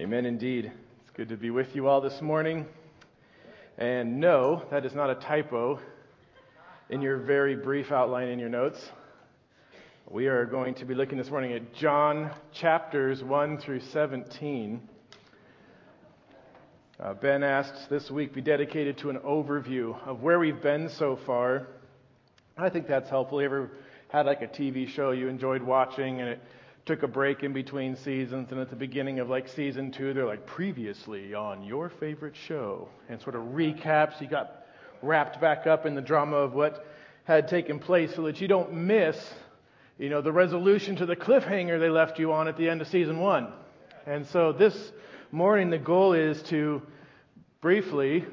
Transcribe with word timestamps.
Amen 0.00 0.24
indeed. 0.24 0.64
It's 1.02 1.10
good 1.14 1.28
to 1.28 1.36
be 1.36 1.50
with 1.50 1.76
you 1.76 1.86
all 1.86 2.00
this 2.00 2.22
morning. 2.22 2.64
And 3.76 4.18
no, 4.18 4.62
that 4.70 4.86
is 4.86 4.94
not 4.94 5.10
a 5.10 5.14
typo 5.14 5.78
in 6.88 7.02
your 7.02 7.18
very 7.18 7.54
brief 7.54 7.92
outline 7.92 8.28
in 8.28 8.38
your 8.38 8.48
notes. 8.48 8.80
We 10.08 10.28
are 10.28 10.46
going 10.46 10.72
to 10.76 10.86
be 10.86 10.94
looking 10.94 11.18
this 11.18 11.28
morning 11.28 11.52
at 11.52 11.74
John 11.74 12.30
chapters 12.50 13.22
1 13.22 13.58
through 13.58 13.80
17. 13.80 14.80
Uh, 16.98 17.12
ben 17.12 17.42
asked 17.42 17.90
this 17.90 18.10
week 18.10 18.32
be 18.32 18.40
dedicated 18.40 18.96
to 18.98 19.10
an 19.10 19.18
overview 19.18 19.94
of 20.08 20.22
where 20.22 20.38
we've 20.38 20.62
been 20.62 20.88
so 20.88 21.18
far. 21.26 21.66
I 22.56 22.70
think 22.70 22.88
that's 22.88 23.10
helpful. 23.10 23.42
You 23.42 23.44
ever 23.44 23.70
had 24.08 24.24
like 24.24 24.40
a 24.40 24.48
TV 24.48 24.88
show 24.88 25.10
you 25.10 25.28
enjoyed 25.28 25.60
watching 25.60 26.22
and 26.22 26.30
it 26.30 26.40
took 26.86 27.02
a 27.02 27.08
break 27.08 27.42
in 27.42 27.52
between 27.52 27.94
seasons, 27.94 28.50
and 28.50 28.60
at 28.60 28.70
the 28.70 28.76
beginning 28.76 29.20
of 29.20 29.28
like 29.28 29.48
season 29.48 29.92
two, 29.92 30.12
they're 30.12 30.26
like 30.26 30.46
previously 30.46 31.34
on 31.34 31.62
your 31.62 31.88
favorite 31.88 32.34
show, 32.34 32.88
and 33.08 33.20
sort 33.20 33.34
of 33.34 33.42
recaps. 33.42 34.20
You 34.20 34.28
got 34.28 34.64
wrapped 35.02 35.40
back 35.40 35.66
up 35.66 35.86
in 35.86 35.94
the 35.94 36.00
drama 36.00 36.36
of 36.36 36.54
what 36.54 36.86
had 37.24 37.48
taken 37.48 37.78
place, 37.78 38.14
so 38.14 38.22
that 38.22 38.40
you 38.40 38.48
don't 38.48 38.72
miss, 38.72 39.16
you 39.98 40.08
know, 40.08 40.20
the 40.20 40.32
resolution 40.32 40.96
to 40.96 41.06
the 41.06 41.16
cliffhanger 41.16 41.78
they 41.78 41.90
left 41.90 42.18
you 42.18 42.32
on 42.32 42.48
at 42.48 42.56
the 42.56 42.68
end 42.68 42.80
of 42.80 42.88
season 42.88 43.20
one. 43.20 43.52
And 44.06 44.26
so 44.26 44.52
this 44.52 44.92
morning, 45.30 45.70
the 45.70 45.78
goal 45.78 46.14
is 46.14 46.42
to 46.44 46.82
briefly 47.60 48.24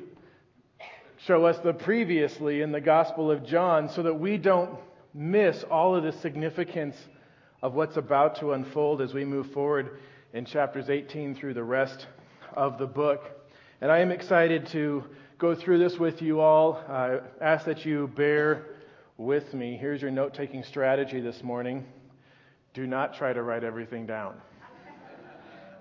show 1.18 1.46
us 1.46 1.58
the 1.60 1.74
previously 1.74 2.62
in 2.62 2.72
the 2.72 2.80
Gospel 2.80 3.30
of 3.30 3.46
John, 3.46 3.90
so 3.90 4.04
that 4.04 4.14
we 4.14 4.38
don't 4.38 4.80
miss 5.14 5.64
all 5.64 5.96
of 5.96 6.04
the 6.04 6.14
significance 6.14 6.96
of 7.62 7.74
what's 7.74 7.98
about 7.98 8.40
to 8.40 8.54
unfold 8.54 9.02
as 9.02 9.14
we 9.14 9.26
move 9.26 9.52
forward 9.52 9.98
in 10.34 10.46
chapters 10.46 10.90
18 10.90 11.36
through 11.36 11.54
the 11.54 11.64
rest 11.64 12.08
of 12.54 12.78
the 12.78 12.86
book. 12.86 13.24
And 13.82 13.92
I 13.92 14.00
am 14.00 14.12
excited 14.12 14.68
to 14.68 15.04
go 15.38 15.56
through 15.56 15.80
this 15.80 15.98
with 15.98 16.22
you 16.22 16.40
all. 16.40 16.84
I 16.88 17.20
ask 17.42 17.66
that 17.66 17.86
you 17.86 18.08
bear 18.16 18.66
with 19.18 19.54
me. 19.54 19.78
Here's 19.78 20.02
your 20.02 20.12
note 20.12 20.34
taking 20.34 20.64
strategy 20.64 21.20
this 21.20 21.44
morning 21.44 21.86
do 22.74 22.86
not 22.86 23.16
try 23.16 23.34
to 23.34 23.42
write 23.42 23.64
everything 23.64 24.06
down. 24.06 24.36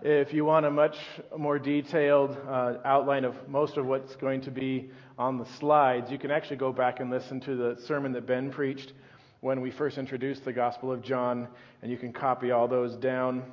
If 0.01 0.33
you 0.33 0.45
want 0.45 0.65
a 0.65 0.71
much 0.71 0.97
more 1.37 1.59
detailed 1.59 2.37
uh, 2.49 2.75
outline 2.85 3.25
of 3.25 3.35
most 3.49 3.77
of 3.77 3.85
what's 3.85 4.15
going 4.17 4.41
to 4.43 4.51
be 4.51 4.91
on 5.19 5.37
the 5.37 5.47
slides, 5.59 6.11
you 6.11 6.19
can 6.19 6.31
actually 6.31 6.57
go 6.57 6.73
back 6.73 7.01
and 7.01 7.11
listen 7.11 7.41
to 7.41 7.57
the 7.57 7.81
sermon 7.83 8.13
that 8.13 8.27
Ben 8.27 8.51
preached 8.51 8.93
when 9.47 9.61
we 9.61 9.71
first 9.71 9.97
introduced 9.97 10.45
the 10.45 10.53
Gospel 10.53 10.91
of 10.91 11.03
John, 11.03 11.47
and 11.81 11.89
you 11.89 11.97
can 11.97 12.13
copy 12.13 12.51
all 12.51 12.67
those 12.67 12.97
down. 12.97 13.45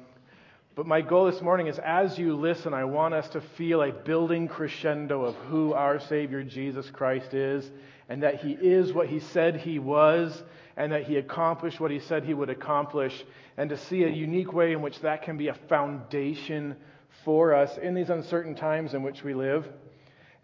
But 0.73 0.88
my 0.88 1.02
goal 1.02 1.30
this 1.30 1.39
morning 1.39 1.67
is 1.67 1.77
as 1.77 2.17
you 2.17 2.35
listen, 2.35 2.73
I 2.73 2.83
want 2.83 3.13
us 3.13 3.30
to 3.30 3.41
feel 3.41 3.83
a 3.83 3.91
building 3.91 4.47
crescendo 4.47 5.23
of 5.23 5.35
who 5.35 5.73
our 5.73 6.00
Savior 6.00 6.41
Jesus 6.41 6.89
Christ 6.89 7.35
is, 7.35 7.69
and 8.09 8.23
that 8.23 8.41
He 8.41 8.53
is 8.53 8.91
what 8.91 9.08
He 9.08 9.19
said 9.19 9.58
He 9.58 9.77
was, 9.77 10.41
and 10.77 10.91
that 10.91 11.03
He 11.03 11.17
accomplished 11.17 11.80
what 11.80 11.91
He 11.91 12.00
said 12.00 12.23
He 12.23 12.33
would 12.33 12.50
accomplish, 12.50 13.23
and 13.55 13.69
to 13.69 13.78
see 13.78 14.03
a 14.03 14.09
unique 14.09 14.52
way 14.52 14.72
in 14.72 14.81
which 14.81 15.00
that 15.02 15.22
can 15.22 15.38
be 15.38 15.50
a 15.50 15.59
foundation 15.69 16.75
for 17.23 17.53
us 17.53 17.78
in 17.78 17.94
these 17.94 18.09
uncertain 18.09 18.55
times 18.55 18.95
in 18.95 19.03
which 19.03 19.23
we 19.23 19.35
live. 19.35 19.72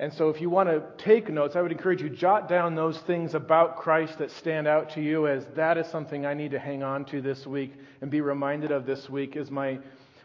And 0.02 0.14
so, 0.14 0.30
if 0.30 0.40
you 0.40 0.50
want 0.50 0.70
to 0.70 0.82
take 0.98 1.30
notes, 1.30 1.58
I 1.58 1.62
would 1.62 1.74
encourage 1.74 2.02
you 2.02 2.10
jot 2.10 2.48
down 2.48 2.74
those 2.74 2.98
things 3.00 3.34
about 3.34 3.78
Christ 3.78 4.18
that 4.20 4.32
stand 4.32 4.66
out 4.66 4.92
to 4.92 5.02
you 5.02 5.28
as 5.28 5.46
that 5.56 5.78
is 5.78 5.88
something 5.88 6.26
I 6.26 6.34
need 6.34 6.52
to 6.52 6.60
hang 6.60 6.84
on 6.84 7.04
to 7.06 7.22
this 7.22 7.46
week 7.46 7.74
and 8.02 8.10
be 8.10 8.22
reminded 8.22 8.72
of 8.72 8.86
this 8.86 9.10
week 9.10 9.36
as 9.36 9.52
my 9.52 9.80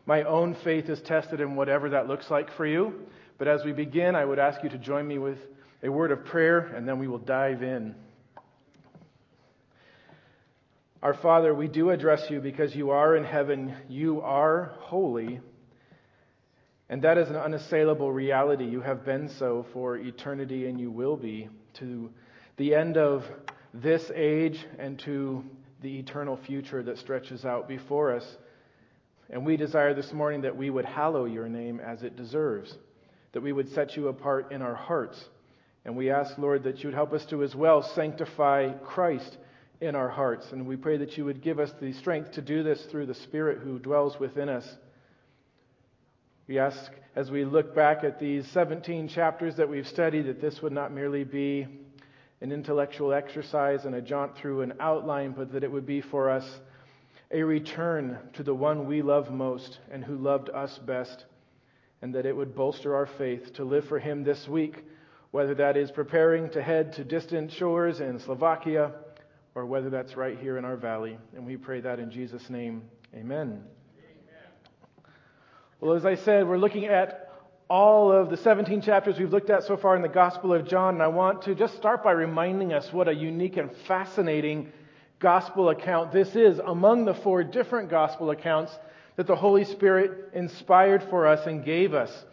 my 0.07 0.23
own 0.25 0.55
faith 0.55 0.89
is 0.89 1.01
tested 1.01 1.41
in 1.41 1.57
whatever 1.57 1.91
that 1.91 2.07
looks 2.07 2.31
like 2.31 2.53
for 2.53 2.67
you. 2.67 2.95
But 3.39 3.49
as 3.49 3.65
we 3.65 3.73
begin, 3.73 4.15
I 4.15 4.25
would 4.25 4.39
ask 4.39 4.63
you 4.63 4.69
to 4.69 4.79
join 4.79 5.09
me 5.09 5.19
with 5.19 5.39
a 5.83 5.89
word 5.89 6.13
of 6.13 6.25
prayer 6.25 6.59
and 6.59 6.87
then 6.87 6.99
we 6.99 7.09
will 7.09 7.19
dive 7.19 7.63
in. 7.63 7.95
Our 11.03 11.15
Father, 11.15 11.53
we 11.55 11.69
do 11.69 11.91
address 11.91 12.31
you 12.31 12.41
because 12.41 12.75
you 12.75 12.91
are 12.91 13.17
in 13.17 13.25
heaven, 13.25 13.75
you 13.89 14.21
are 14.21 14.73
holy. 14.79 15.41
And 16.89 17.03
that 17.03 17.17
is 17.17 17.29
an 17.31 17.37
unassailable 17.37 18.13
reality. 18.13 18.65
You 18.65 18.81
have 18.83 19.05
been 19.05 19.29
so 19.29 19.65
for 19.73 19.97
eternity, 19.97 20.67
and 20.67 20.79
you 20.79 20.91
will 20.91 21.17
be 21.17 21.49
to 21.75 22.11
the 22.57 22.75
end 22.75 22.97
of 22.97 23.25
this 23.73 24.11
age 24.15 24.65
and 24.79 24.99
to 25.01 25.45
the 25.81 25.99
eternal 25.99 26.37
future 26.37 26.83
that 26.83 26.99
stretches 26.99 27.45
out 27.45 27.69
before 27.69 28.13
us. 28.15 28.37
And 29.31 29.45
we 29.45 29.57
desire 29.57 29.95
this 29.95 30.13
morning 30.13 30.43
that 30.43 30.57
we 30.57 30.71
would 30.71 30.85
hallow 30.85 31.25
your 31.25 31.49
name 31.49 31.81
as 31.81 32.03
it 32.03 32.17
deserves, 32.17 32.77
that 33.33 33.43
we 33.43 33.53
would 33.53 33.73
set 33.73 33.97
you 33.97 34.09
apart 34.09 34.53
in 34.53 34.63
our 34.63 34.75
hearts. 34.75 35.23
And 35.85 35.97
we 35.97 36.11
ask, 36.11 36.39
Lord, 36.39 36.65
that 36.65 36.83
you 36.83 36.89
would 36.89 36.95
help 36.95 37.13
us 37.13 37.25
to 37.27 37.43
as 37.43 37.55
well 37.55 37.83
sanctify 37.83 38.73
Christ 38.85 39.37
in 39.81 39.95
our 39.95 40.09
hearts. 40.09 40.53
And 40.53 40.67
we 40.67 40.77
pray 40.77 40.99
that 40.99 41.17
you 41.19 41.25
would 41.25 41.43
give 41.43 41.59
us 41.59 41.73
the 41.81 41.93
strength 41.95 42.33
to 42.33 42.43
do 42.43 42.63
this 42.63 42.85
through 42.87 43.07
the 43.07 43.15
Spirit 43.15 43.59
who 43.59 43.79
dwells 43.79 44.19
within 44.21 44.49
us. 44.49 44.67
We 46.47 46.59
ask 46.59 46.93
as 47.17 47.31
we 47.31 47.45
look 47.45 47.75
back 47.75 48.05
at 48.05 48.21
these 48.21 48.47
17 48.49 49.09
chapters 49.09 49.57
that 49.57 49.69
we've 49.69 49.87
studied 49.87 50.27
that 50.27 50.41
this 50.41 50.61
would 50.61 50.73
not 50.73 50.93
merely 50.93 51.25
be 51.25 51.67
an 52.43 52.53
intellectual 52.53 53.15
exercise 53.15 53.87
and 53.87 53.95
a 53.95 54.03
jaunt 54.03 54.37
through 54.37 54.61
an 54.61 54.75
outline, 54.79 55.33
but 55.33 55.53
that 55.53 55.65
it 55.65 55.73
would 55.73 55.87
be 55.87 56.03
for 56.03 56.29
us 56.29 56.45
a 57.31 57.43
return 57.43 58.19
to 58.35 58.43
the 58.43 58.55
one 58.55 58.87
we 58.87 59.01
love 59.01 59.31
most 59.31 59.79
and 59.91 60.05
who 60.05 60.17
loved 60.17 60.51
us 60.51 60.79
best, 60.79 61.25
and 62.03 62.15
that 62.15 62.27
it 62.27 62.37
would 62.37 62.55
bolster 62.55 62.95
our 62.95 63.07
faith 63.07 63.55
to 63.55 63.65
live 63.65 63.87
for 63.89 63.99
him 63.99 64.23
this 64.23 64.47
week, 64.47 64.85
whether 65.31 65.55
that 65.55 65.79
is 65.79 65.91
preparing 65.91 66.51
to 66.51 66.63
head 66.63 66.93
to 66.93 67.05
distant 67.05 67.51
shores 67.53 68.01
in 68.01 68.21
Slovakia 68.21 68.93
or 69.55 69.65
whether 69.65 69.89
that's 69.89 70.17
right 70.17 70.39
here 70.39 70.59
in 70.59 70.65
our 70.65 70.77
valley. 70.77 71.17
And 71.35 71.47
we 71.47 71.57
pray 71.57 71.81
that 71.81 71.99
in 71.99 72.11
Jesus' 72.11 72.51
name. 72.51 72.83
Amen. 73.15 73.65
Well, 75.81 75.95
as 75.95 76.07
I 76.07 76.15
said, 76.15 76.47
we're 76.47 76.57
looking 76.57 76.87
at 76.87 77.33
all 77.69 78.13
of 78.13 78.31
the 78.31 78.37
17 78.37 78.81
chapters 78.83 79.19
we've 79.19 79.33
looked 79.33 79.51
at 79.51 79.65
so 79.65 79.77
far 79.77 79.97
in 79.97 80.03
the 80.03 80.09
Gospel 80.09 80.55
of 80.55 80.69
John, 80.69 80.95
and 80.95 81.03
I 81.03 81.09
want 81.09 81.43
to 81.43 81.55
just 81.55 81.77
start 81.77 82.05
by 82.05 82.13
reminding 82.13 82.73
us 82.73 82.93
what 82.93 83.09
a 83.09 83.15
unique 83.15 83.57
and 83.57 83.71
fascinating 83.89 84.73
gospel 85.19 85.71
account 85.71 86.13
this 86.13 86.37
is 86.37 86.61
among 86.61 87.07
the 87.07 87.15
four 87.15 87.43
different 87.43 87.91
gospel 87.91 88.31
accounts 88.31 88.73
that 89.17 89.27
the 89.27 89.35
Holy 89.35 89.65
Spirit 89.65 90.31
inspired 90.33 91.03
for 91.05 91.27
us 91.27 91.47
and 91.47 91.65
gave 91.65 91.93
us. 91.93 92.25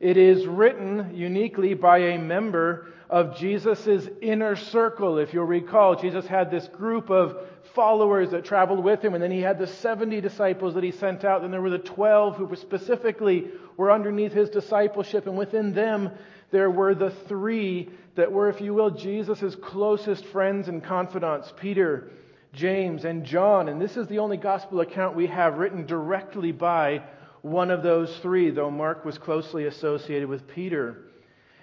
It 0.00 0.16
is 0.16 0.46
written 0.46 1.10
uniquely 1.14 1.74
by 1.74 1.98
a 1.98 2.18
member 2.18 2.86
of 3.10 3.36
Jesus' 3.36 4.08
inner 4.22 4.56
circle. 4.56 5.18
If 5.18 5.34
you'll 5.34 5.44
recall, 5.44 5.94
Jesus 5.94 6.26
had 6.26 6.50
this 6.50 6.66
group 6.68 7.10
of 7.10 7.36
followers 7.74 8.30
that 8.30 8.46
traveled 8.46 8.82
with 8.82 9.02
him, 9.02 9.12
and 9.12 9.22
then 9.22 9.30
he 9.30 9.42
had 9.42 9.58
the 9.58 9.66
70 9.66 10.22
disciples 10.22 10.72
that 10.74 10.84
he 10.84 10.90
sent 10.90 11.24
out, 11.24 11.44
and 11.44 11.52
there 11.52 11.60
were 11.60 11.68
the 11.68 11.78
12 11.78 12.36
who 12.36 12.56
specifically 12.56 13.50
were 13.76 13.92
underneath 13.92 14.32
his 14.32 14.48
discipleship, 14.48 15.26
and 15.26 15.36
within 15.36 15.74
them 15.74 16.10
there 16.50 16.70
were 16.70 16.94
the 16.94 17.10
three 17.10 17.90
that 18.14 18.32
were, 18.32 18.48
if 18.48 18.60
you 18.60 18.72
will, 18.72 18.90
Jesus' 18.90 19.54
closest 19.56 20.24
friends 20.26 20.68
and 20.68 20.82
confidants 20.82 21.52
Peter, 21.58 22.10
James, 22.54 23.04
and 23.04 23.24
John. 23.24 23.68
And 23.68 23.80
this 23.80 23.96
is 23.98 24.06
the 24.06 24.18
only 24.18 24.38
gospel 24.38 24.80
account 24.80 25.14
we 25.14 25.26
have 25.26 25.58
written 25.58 25.84
directly 25.84 26.52
by 26.52 27.02
one 27.42 27.70
of 27.70 27.82
those 27.82 28.14
three, 28.18 28.50
though 28.50 28.70
Mark 28.70 29.04
was 29.04 29.18
closely 29.18 29.64
associated 29.66 30.28
with 30.28 30.46
Peter. 30.46 31.04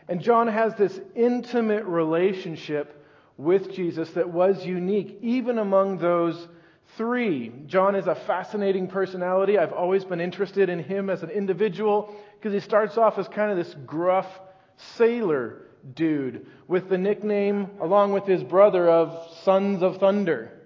And 0.07 0.21
John 0.21 0.47
has 0.47 0.73
this 0.75 0.99
intimate 1.15 1.85
relationship 1.85 3.05
with 3.37 3.71
Jesus 3.73 4.09
that 4.11 4.29
was 4.29 4.65
unique, 4.65 5.19
even 5.21 5.57
among 5.57 5.97
those 5.97 6.47
three. 6.95 7.51
John 7.67 7.95
is 7.95 8.07
a 8.07 8.15
fascinating 8.15 8.87
personality. 8.87 9.57
I've 9.57 9.73
always 9.73 10.05
been 10.05 10.21
interested 10.21 10.69
in 10.69 10.79
him 10.79 11.09
as 11.09 11.23
an 11.23 11.29
individual 11.29 12.15
because 12.35 12.53
he 12.53 12.59
starts 12.59 12.97
off 12.97 13.17
as 13.19 13.27
kind 13.27 13.51
of 13.51 13.57
this 13.57 13.75
gruff 13.85 14.27
sailor 14.95 15.61
dude 15.93 16.47
with 16.67 16.89
the 16.89 16.97
nickname, 16.97 17.69
along 17.81 18.13
with 18.13 18.25
his 18.25 18.43
brother, 18.43 18.89
of 18.89 19.35
Sons 19.43 19.83
of 19.83 19.97
Thunder. 19.97 20.56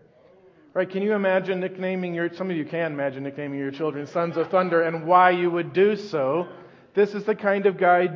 Right? 0.74 0.90
Can 0.90 1.02
you 1.02 1.14
imagine 1.14 1.60
nicknaming 1.60 2.14
your, 2.14 2.34
some 2.34 2.50
of 2.50 2.56
you 2.56 2.64
can 2.64 2.94
imagine 2.94 3.24
nicknaming 3.24 3.60
your 3.60 3.72
children 3.72 4.08
Sons 4.08 4.38
of 4.38 4.50
Thunder 4.50 4.82
and 4.82 5.06
why 5.06 5.32
you 5.32 5.52
would 5.52 5.74
do 5.74 5.98
so. 5.98 6.48
This 6.94 7.14
is 7.14 7.26
the 7.26 7.36
kind 7.36 7.66
of 7.66 7.78
guy 7.78 8.08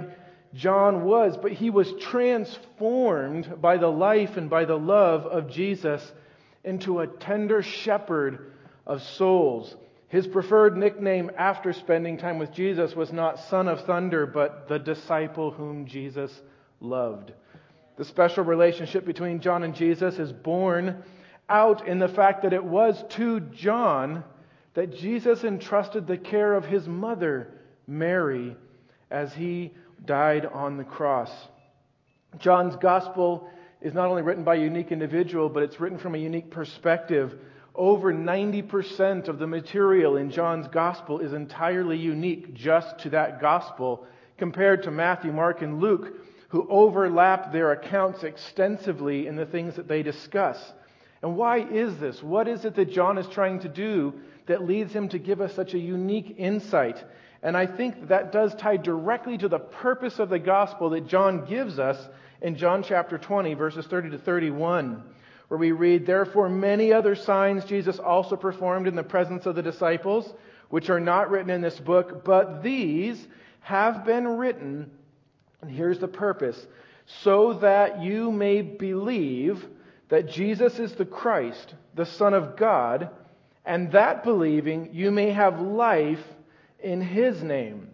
John 0.53 1.03
was, 1.03 1.35
but 1.35 1.51
he 1.51 1.69
was 1.69 1.91
transformed 1.99 3.61
by 3.61 3.75
the 3.75 3.89
life 3.89 4.37
and 4.37 4.49
by 4.49 4.63
the 4.63 4.77
love 4.77 5.25
of 5.25 5.49
Jesus 5.51 6.13
into 6.63 7.01
a 7.01 7.07
tender 7.07 7.61
shepherd 7.61 8.53
of 8.87 9.03
souls. 9.03 9.75
His 10.07 10.25
preferred 10.25 10.77
nickname 10.77 11.31
after 11.37 11.73
spending 11.73 12.17
time 12.17 12.39
with 12.39 12.53
Jesus 12.53 12.95
was 12.95 13.11
not 13.11 13.39
Son 13.49 13.67
of 13.67 13.81
Thunder, 13.81 14.25
but 14.25 14.69
the 14.69 14.79
disciple 14.79 15.51
whom 15.51 15.87
Jesus 15.87 16.31
loved. 16.79 17.33
The 17.97 18.05
special 18.05 18.45
relationship 18.45 19.05
between 19.05 19.41
John 19.41 19.63
and 19.63 19.75
Jesus 19.75 20.19
is 20.19 20.31
born 20.31 21.03
out 21.49 21.87
in 21.87 21.99
the 21.99 22.07
fact 22.07 22.43
that 22.43 22.53
it 22.53 22.63
was 22.63 23.03
to 23.09 23.39
John 23.39 24.23
that 24.73 24.95
Jesus 24.95 25.43
entrusted 25.43 26.07
the 26.07 26.17
care 26.17 26.53
of 26.53 26.65
his 26.65 26.87
mother 26.87 27.51
Mary 27.87 28.55
as 29.09 29.33
he 29.33 29.73
died 30.05 30.45
on 30.45 30.77
the 30.77 30.83
cross. 30.83 31.31
John's 32.37 32.75
gospel 32.75 33.49
is 33.81 33.93
not 33.93 34.09
only 34.09 34.21
written 34.21 34.43
by 34.43 34.55
a 34.55 34.59
unique 34.59 34.91
individual, 34.91 35.47
but 35.49 35.63
it's 35.63 35.79
written 35.79 35.97
from 35.97 36.15
a 36.15 36.19
unique 36.19 36.49
perspective. 36.49 37.37
Over 37.73 38.13
90% 38.13 39.27
of 39.27 39.39
the 39.39 39.47
material 39.47 40.17
in 40.17 40.31
John's 40.31 40.67
gospel 40.67 41.19
is 41.19 41.33
entirely 41.33 41.97
unique 41.97 42.53
just 42.53 42.99
to 42.99 43.09
that 43.11 43.39
gospel, 43.39 44.05
compared 44.37 44.83
to 44.83 44.91
Matthew, 44.91 45.31
Mark, 45.31 45.61
and 45.61 45.79
Luke, 45.79 46.13
who 46.49 46.67
overlap 46.69 47.51
their 47.51 47.71
accounts 47.71 48.23
extensively 48.23 49.27
in 49.27 49.35
the 49.35 49.45
things 49.45 49.75
that 49.75 49.87
they 49.87 50.03
discuss. 50.03 50.73
And 51.21 51.35
why 51.35 51.59
is 51.59 51.97
this? 51.97 52.21
What 52.21 52.47
is 52.47 52.65
it 52.65 52.75
that 52.75 52.91
John 52.91 53.17
is 53.17 53.27
trying 53.27 53.59
to 53.61 53.69
do 53.69 54.13
that 54.45 54.65
leads 54.65 54.93
him 54.93 55.09
to 55.09 55.19
give 55.19 55.41
us 55.41 55.53
such 55.53 55.73
a 55.73 55.79
unique 55.79 56.35
insight? 56.37 57.03
And 57.41 57.55
I 57.55 57.65
think 57.67 58.09
that 58.09 58.31
does 58.31 58.55
tie 58.55 58.77
directly 58.77 59.37
to 59.37 59.47
the 59.47 59.59
purpose 59.59 60.19
of 60.19 60.29
the 60.29 60.39
gospel 60.39 60.89
that 60.91 61.07
John 61.07 61.45
gives 61.45 61.79
us 61.79 61.97
in 62.41 62.57
John 62.57 62.83
chapter 62.83 63.17
20, 63.17 63.53
verses 63.53 63.85
30 63.87 64.11
to 64.11 64.17
31, 64.17 65.03
where 65.47 65.57
we 65.57 65.71
read, 65.71 66.05
Therefore, 66.05 66.49
many 66.49 66.91
other 66.91 67.15
signs 67.15 67.65
Jesus 67.65 67.99
also 67.99 68.35
performed 68.35 68.87
in 68.87 68.95
the 68.95 69.03
presence 69.03 69.45
of 69.45 69.55
the 69.55 69.61
disciples, 69.63 70.31
which 70.69 70.89
are 70.89 70.99
not 70.99 71.29
written 71.29 71.49
in 71.49 71.61
this 71.61 71.79
book, 71.79 72.25
but 72.25 72.63
these 72.63 73.27
have 73.61 74.05
been 74.05 74.27
written, 74.27 74.91
and 75.61 75.71
here's 75.71 75.99
the 75.99 76.07
purpose, 76.07 76.67
so 77.23 77.53
that 77.53 78.01
you 78.01 78.31
may 78.31 78.61
believe 78.61 79.65
that 80.09 80.29
Jesus 80.29 80.79
is 80.79 80.93
the 80.93 81.05
Christ, 81.05 81.73
the 81.95 82.05
Son 82.05 82.33
of 82.33 82.55
God, 82.55 83.09
and 83.65 83.91
that 83.91 84.23
believing 84.23 84.89
you 84.93 85.11
may 85.11 85.31
have 85.31 85.59
life 85.59 86.23
in 86.79 87.01
His 87.01 87.41
name. 87.41 87.89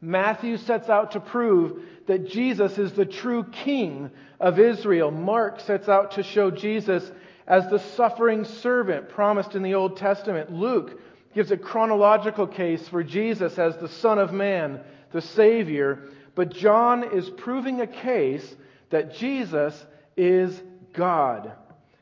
Matthew 0.00 0.58
sets 0.58 0.88
out 0.88 1.12
to 1.12 1.20
prove 1.20 1.82
that 2.06 2.28
Jesus 2.28 2.78
is 2.78 2.92
the 2.92 3.06
true 3.06 3.44
King 3.44 4.10
of 4.38 4.58
Israel. 4.58 5.10
Mark 5.10 5.60
sets 5.60 5.88
out 5.88 6.12
to 6.12 6.22
show 6.22 6.50
Jesus 6.50 7.10
as 7.46 7.68
the 7.68 7.78
suffering 7.78 8.44
servant 8.44 9.08
promised 9.08 9.54
in 9.54 9.62
the 9.62 9.74
Old 9.74 9.96
Testament. 9.96 10.52
Luke 10.52 11.00
gives 11.34 11.50
a 11.50 11.56
chronological 11.56 12.46
case 12.46 12.86
for 12.88 13.02
Jesus 13.02 13.58
as 13.58 13.76
the 13.78 13.88
Son 13.88 14.18
of 14.18 14.32
Man, 14.32 14.80
the 15.12 15.22
Savior. 15.22 16.10
But 16.34 16.50
John 16.50 17.16
is 17.16 17.28
proving 17.30 17.80
a 17.80 17.86
case 17.86 18.56
that 18.90 19.14
Jesus 19.14 19.86
is 20.16 20.60
God 20.92 21.52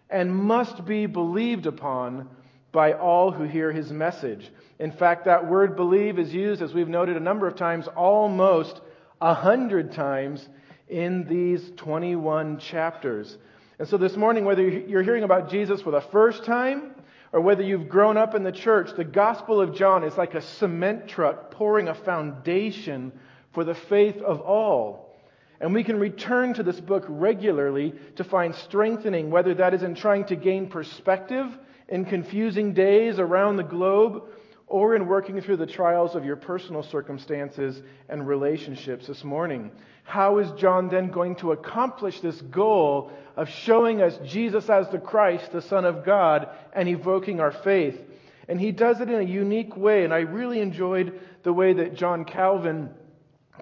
and 0.09 0.35
must 0.35 0.85
be 0.85 1.07
believed 1.07 1.67
upon 1.67 2.29
by 2.73 2.93
all 2.93 3.31
who 3.33 3.45
hear 3.45 3.73
his 3.73 3.91
message. 3.91 4.51
In 4.79 4.93
fact, 4.93 5.25
that 5.25 5.49
word 5.49 5.77
believe 5.77 6.19
is 6.19 6.33
used, 6.33 6.63
as 6.63 6.75
we've 6.75 6.89
noted 6.89 7.17
a 7.17 7.21
number 7.21 7.47
of 7.47 7.57
times, 7.57 7.89
almost 7.89 8.81
a 9.21 9.35
hundred 9.35 9.93
times 9.93 10.47
in 10.89 11.25
these 11.25 11.73
21 11.77 12.59
chapters. 12.59 13.39
And 13.79 13.89
so 13.89 13.97
this 13.97 14.17
morning, 14.17 14.45
whether 14.45 14.67
you're 14.67 15.03
hearing 15.03 15.25
about 15.25 15.51
Jesus 15.51 15.83
for 15.83 15.91
the 15.91 16.01
first 16.01 16.45
time 16.45 16.95
or 17.33 17.41
whether 17.41 17.63
you've 17.63 17.89
grown 17.89 18.17
up 18.17 18.35
in 18.35 18.43
the 18.43 18.53
church, 18.53 18.91
the 18.97 19.05
Gospel 19.05 19.61
of 19.61 19.75
John 19.75 20.05
is 20.05 20.17
like 20.17 20.35
a 20.35 20.41
cement 20.41 21.09
truck 21.09 21.51
pouring 21.51 21.89
a 21.89 21.95
foundation 21.95 23.13
for 23.53 23.65
the 23.65 23.75
faith 23.75 24.17
of 24.19 24.41
all. 24.41 25.06
And 25.61 25.73
we 25.73 25.85
can 25.85 25.99
return 25.99 26.55
to 26.55 26.63
this 26.63 26.81
book 26.81 27.05
regularly 27.09 27.95
to 28.17 28.25
find 28.25 28.55
strengthening, 28.55 29.31
whether 29.31 29.55
that 29.55 29.75
is 29.75 29.83
in 29.83 29.95
trying 29.95 30.27
to 30.27 30.37
gain 30.37 30.69
perspective 30.69 31.47
in 31.89 32.05
confusing 32.05 32.75
days 32.75 33.19
around 33.19 33.57
the 33.57 33.63
globe 33.63 34.25
or 34.67 34.97
in 34.97 35.07
working 35.07 35.41
through 35.41 35.57
the 35.57 35.67
trials 35.67 36.15
of 36.15 36.25
your 36.25 36.37
personal 36.37 36.83
circumstances 36.83 37.81
and 38.09 38.27
relationships 38.27 39.07
this 39.07 39.23
morning. 39.23 39.71
How 40.03 40.39
is 40.39 40.51
John 40.53 40.89
then 40.89 41.11
going 41.11 41.37
to 41.37 41.53
accomplish 41.53 42.21
this 42.21 42.41
goal 42.41 43.11
of 43.37 43.49
showing 43.49 44.03
us 44.03 44.19
Jesus 44.25 44.69
as 44.69 44.89
the 44.89 44.99
Christ, 44.99 45.53
the 45.53 45.63
Son 45.63 45.85
of 45.85 46.05
God, 46.05 46.49
and 46.73 46.89
evoking 46.89 47.41
our 47.41 47.53
faith? 47.53 48.01
And 48.49 48.61
he 48.61 48.73
does 48.73 49.01
it 49.01 49.09
in 49.09 49.21
a 49.21 49.25
unique 49.25 49.77
way, 49.77 50.05
and 50.05 50.15
I 50.15 50.21
really 50.21 50.61
enjoyed 50.61 51.19
the 51.43 51.53
way 51.53 51.73
that 51.75 51.95
John 51.95 52.25
Calvin 52.25 52.91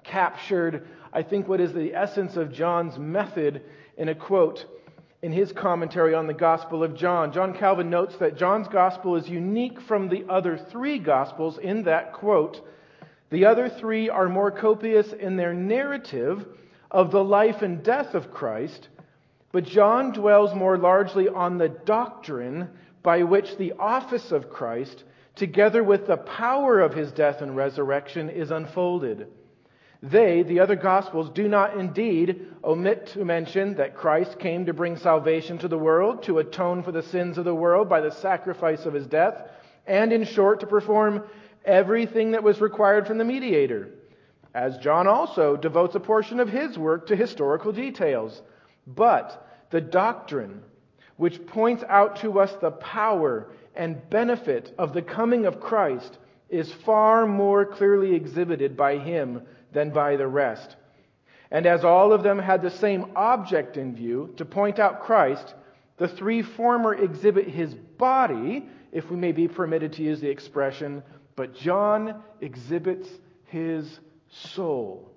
captured, 0.03 0.87
I 1.15 1.23
think, 1.23 1.47
what 1.47 1.61
is 1.61 1.71
the 1.71 1.95
essence 1.95 2.35
of 2.35 2.51
John's 2.51 2.99
method 2.99 3.61
in 3.97 4.09
a 4.09 4.15
quote 4.15 4.65
in 5.21 5.31
his 5.31 5.53
commentary 5.53 6.13
on 6.13 6.27
the 6.27 6.33
Gospel 6.33 6.83
of 6.83 6.93
John. 6.93 7.31
John 7.31 7.57
Calvin 7.57 7.89
notes 7.89 8.17
that 8.19 8.37
John's 8.37 8.67
Gospel 8.67 9.15
is 9.15 9.29
unique 9.29 9.79
from 9.87 10.09
the 10.09 10.25
other 10.27 10.57
three 10.57 10.99
Gospels 10.99 11.57
in 11.57 11.83
that, 11.83 12.11
quote, 12.11 12.59
the 13.29 13.45
other 13.45 13.69
three 13.69 14.09
are 14.09 14.27
more 14.27 14.51
copious 14.51 15.13
in 15.13 15.37
their 15.37 15.53
narrative 15.53 16.45
of 16.91 17.11
the 17.11 17.23
life 17.23 17.61
and 17.61 17.81
death 17.81 18.13
of 18.13 18.29
Christ, 18.29 18.89
but 19.53 19.63
John 19.63 20.11
dwells 20.11 20.53
more 20.53 20.77
largely 20.77 21.29
on 21.29 21.57
the 21.57 21.69
doctrine 21.69 22.69
by 23.03 23.23
which 23.23 23.57
the 23.57 23.71
office 23.79 24.33
of 24.33 24.49
Christ, 24.49 25.05
together 25.35 25.81
with 25.81 26.07
the 26.07 26.17
power 26.17 26.81
of 26.81 26.93
his 26.93 27.13
death 27.13 27.41
and 27.41 27.55
resurrection, 27.55 28.29
is 28.29 28.51
unfolded. 28.51 29.27
They, 30.11 30.43
the 30.43 30.59
other 30.59 30.75
Gospels, 30.75 31.31
do 31.31 31.47
not 31.47 31.77
indeed 31.77 32.45
omit 32.63 33.07
to 33.07 33.25
mention 33.25 33.73
that 33.75 33.95
Christ 33.95 34.37
came 34.37 34.67
to 34.67 34.73
bring 34.73 34.97
salvation 34.97 35.57
to 35.59 35.67
the 35.67 35.79
world, 35.79 36.21
to 36.23 36.37
atone 36.37 36.83
for 36.83 36.91
the 36.91 37.01
sins 37.01 37.39
of 37.39 37.45
the 37.45 37.55
world 37.55 37.89
by 37.89 38.01
the 38.01 38.11
sacrifice 38.11 38.85
of 38.85 38.93
his 38.93 39.07
death, 39.07 39.49
and 39.87 40.13
in 40.13 40.23
short, 40.23 40.59
to 40.59 40.67
perform 40.67 41.23
everything 41.63 42.31
that 42.31 42.43
was 42.43 42.61
required 42.61 43.07
from 43.07 43.17
the 43.17 43.25
mediator. 43.25 43.89
As 44.53 44.77
John 44.77 45.07
also 45.07 45.57
devotes 45.57 45.95
a 45.95 45.99
portion 45.99 46.39
of 46.39 46.49
his 46.49 46.77
work 46.77 47.07
to 47.07 47.15
historical 47.15 47.71
details. 47.71 48.43
But 48.85 49.47
the 49.71 49.81
doctrine, 49.81 50.61
which 51.17 51.47
points 51.47 51.83
out 51.89 52.17
to 52.17 52.39
us 52.39 52.53
the 52.57 52.69
power 52.69 53.47
and 53.73 54.07
benefit 54.11 54.71
of 54.77 54.93
the 54.93 55.01
coming 55.01 55.47
of 55.47 55.59
Christ, 55.59 56.19
is 56.47 56.71
far 56.71 57.25
more 57.25 57.65
clearly 57.65 58.13
exhibited 58.13 58.77
by 58.77 58.99
him 58.99 59.41
than 59.75 59.91
by 59.91 60.15
the 60.15 60.27
rest. 60.27 60.75
And 61.51 61.67
as 61.67 61.85
all 61.85 62.11
of 62.11 62.23
them 62.23 62.39
had 62.39 62.63
the 62.63 62.71
same 62.71 63.11
object 63.15 63.77
in 63.77 63.95
view, 63.95 64.33
to 64.37 64.45
point 64.45 64.79
out 64.79 65.03
Christ, 65.03 65.53
the 65.97 66.07
three 66.07 66.41
former 66.41 66.95
exhibit 66.95 67.47
his 67.47 67.75
body, 67.75 68.67
if 68.91 69.11
we 69.11 69.17
may 69.17 69.31
be 69.31 69.47
permitted 69.47 69.93
to 69.93 70.03
use 70.03 70.19
the 70.19 70.29
expression, 70.29 71.03
but 71.35 71.53
John 71.53 72.23
exhibits 72.41 73.07
his 73.45 73.99
soul. 74.29 75.11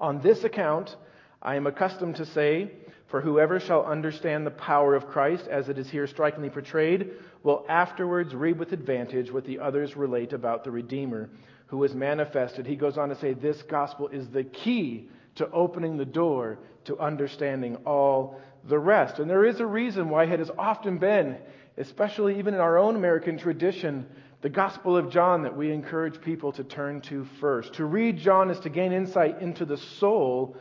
On 0.00 0.20
this 0.20 0.44
account, 0.44 0.96
I 1.40 1.54
am 1.54 1.66
accustomed 1.66 2.16
to 2.16 2.26
say, 2.26 2.72
for 3.06 3.20
whoever 3.20 3.60
shall 3.60 3.84
understand 3.84 4.46
the 4.46 4.50
power 4.50 4.94
of 4.94 5.08
Christ, 5.08 5.46
as 5.48 5.68
it 5.68 5.78
is 5.78 5.88
here 5.88 6.06
strikingly 6.06 6.50
portrayed, 6.50 7.12
will 7.42 7.64
afterwards 7.68 8.34
read 8.34 8.58
with 8.58 8.72
advantage 8.72 9.32
what 9.32 9.44
the 9.44 9.60
others 9.60 9.96
relate 9.96 10.32
about 10.32 10.64
the 10.64 10.70
Redeemer 10.70 11.30
who 11.68 11.78
was 11.78 11.94
manifested, 11.94 12.66
he 12.66 12.76
goes 12.76 12.98
on 12.98 13.10
to 13.10 13.14
say 13.14 13.34
this 13.34 13.62
gospel 13.62 14.08
is 14.08 14.28
the 14.28 14.44
key 14.44 15.08
to 15.36 15.48
opening 15.50 15.96
the 15.96 16.04
door 16.04 16.58
to 16.84 16.98
understanding 16.98 17.76
all 17.86 18.40
the 18.64 18.78
rest. 18.78 19.18
And 19.18 19.30
there 19.30 19.44
is 19.44 19.60
a 19.60 19.66
reason 19.66 20.08
why 20.08 20.24
it 20.24 20.38
has 20.38 20.50
often 20.58 20.98
been, 20.98 21.36
especially 21.76 22.38
even 22.38 22.54
in 22.54 22.60
our 22.60 22.78
own 22.78 22.96
American 22.96 23.38
tradition, 23.38 24.06
the 24.40 24.48
Gospel 24.48 24.96
of 24.96 25.10
John 25.10 25.42
that 25.42 25.56
we 25.56 25.70
encourage 25.70 26.20
people 26.20 26.52
to 26.52 26.64
turn 26.64 27.00
to 27.02 27.26
first. 27.40 27.74
To 27.74 27.84
read 27.84 28.18
John 28.18 28.50
is 28.50 28.60
to 28.60 28.68
gain 28.68 28.92
insight 28.92 29.40
into 29.42 29.64
the 29.64 29.76
soul 29.76 30.56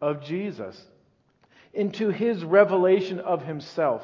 of 0.00 0.22
Jesus, 0.22 0.80
into 1.72 2.08
his 2.10 2.44
revelation 2.44 3.20
of 3.20 3.42
himself. 3.44 4.02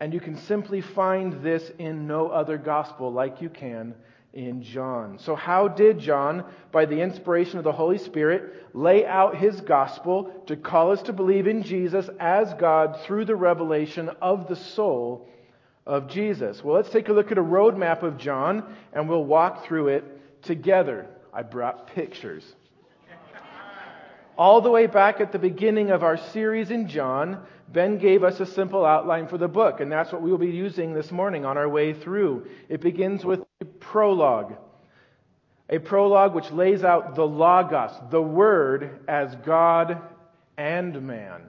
And 0.00 0.12
you 0.12 0.20
can 0.20 0.36
simply 0.36 0.80
find 0.80 1.42
this 1.42 1.70
in 1.78 2.06
no 2.06 2.28
other 2.28 2.58
gospel 2.58 3.12
like 3.12 3.40
you 3.40 3.48
can 3.48 3.94
in 4.34 4.62
John. 4.62 5.18
So, 5.20 5.36
how 5.36 5.68
did 5.68 6.00
John, 6.00 6.44
by 6.72 6.86
the 6.86 7.00
inspiration 7.00 7.58
of 7.58 7.64
the 7.64 7.72
Holy 7.72 7.98
Spirit, 7.98 8.66
lay 8.74 9.06
out 9.06 9.36
his 9.36 9.60
gospel 9.60 10.42
to 10.48 10.56
call 10.56 10.90
us 10.90 11.02
to 11.02 11.12
believe 11.12 11.46
in 11.46 11.62
Jesus 11.62 12.10
as 12.18 12.52
God 12.54 13.00
through 13.04 13.26
the 13.26 13.36
revelation 13.36 14.10
of 14.20 14.48
the 14.48 14.56
soul 14.56 15.28
of 15.86 16.08
Jesus? 16.08 16.64
Well, 16.64 16.74
let's 16.74 16.90
take 16.90 17.08
a 17.08 17.12
look 17.12 17.30
at 17.30 17.38
a 17.38 17.42
roadmap 17.42 18.02
of 18.02 18.18
John 18.18 18.74
and 18.92 19.08
we'll 19.08 19.24
walk 19.24 19.66
through 19.66 19.88
it 19.88 20.42
together. 20.42 21.06
I 21.32 21.42
brought 21.42 21.86
pictures. 21.94 22.44
All 24.36 24.60
the 24.60 24.70
way 24.70 24.88
back 24.88 25.20
at 25.20 25.30
the 25.30 25.38
beginning 25.38 25.92
of 25.92 26.02
our 26.02 26.16
series 26.16 26.72
in 26.72 26.88
John, 26.88 27.46
Ben 27.68 27.98
gave 27.98 28.22
us 28.22 28.38
a 28.40 28.46
simple 28.46 28.84
outline 28.84 29.26
for 29.26 29.38
the 29.38 29.48
book, 29.48 29.80
and 29.80 29.90
that's 29.90 30.12
what 30.12 30.22
we 30.22 30.30
will 30.30 30.38
be 30.38 30.50
using 30.50 30.94
this 30.94 31.10
morning 31.10 31.44
on 31.44 31.58
our 31.58 31.68
way 31.68 31.92
through. 31.92 32.46
It 32.68 32.80
begins 32.80 33.24
with 33.24 33.40
a 33.60 33.64
prologue. 33.64 34.54
A 35.70 35.78
prologue 35.78 36.34
which 36.34 36.50
lays 36.50 36.84
out 36.84 37.14
the 37.14 37.26
Logos, 37.26 37.92
the 38.10 38.22
Word, 38.22 39.00
as 39.08 39.34
God 39.44 40.00
and 40.56 41.02
man. 41.02 41.42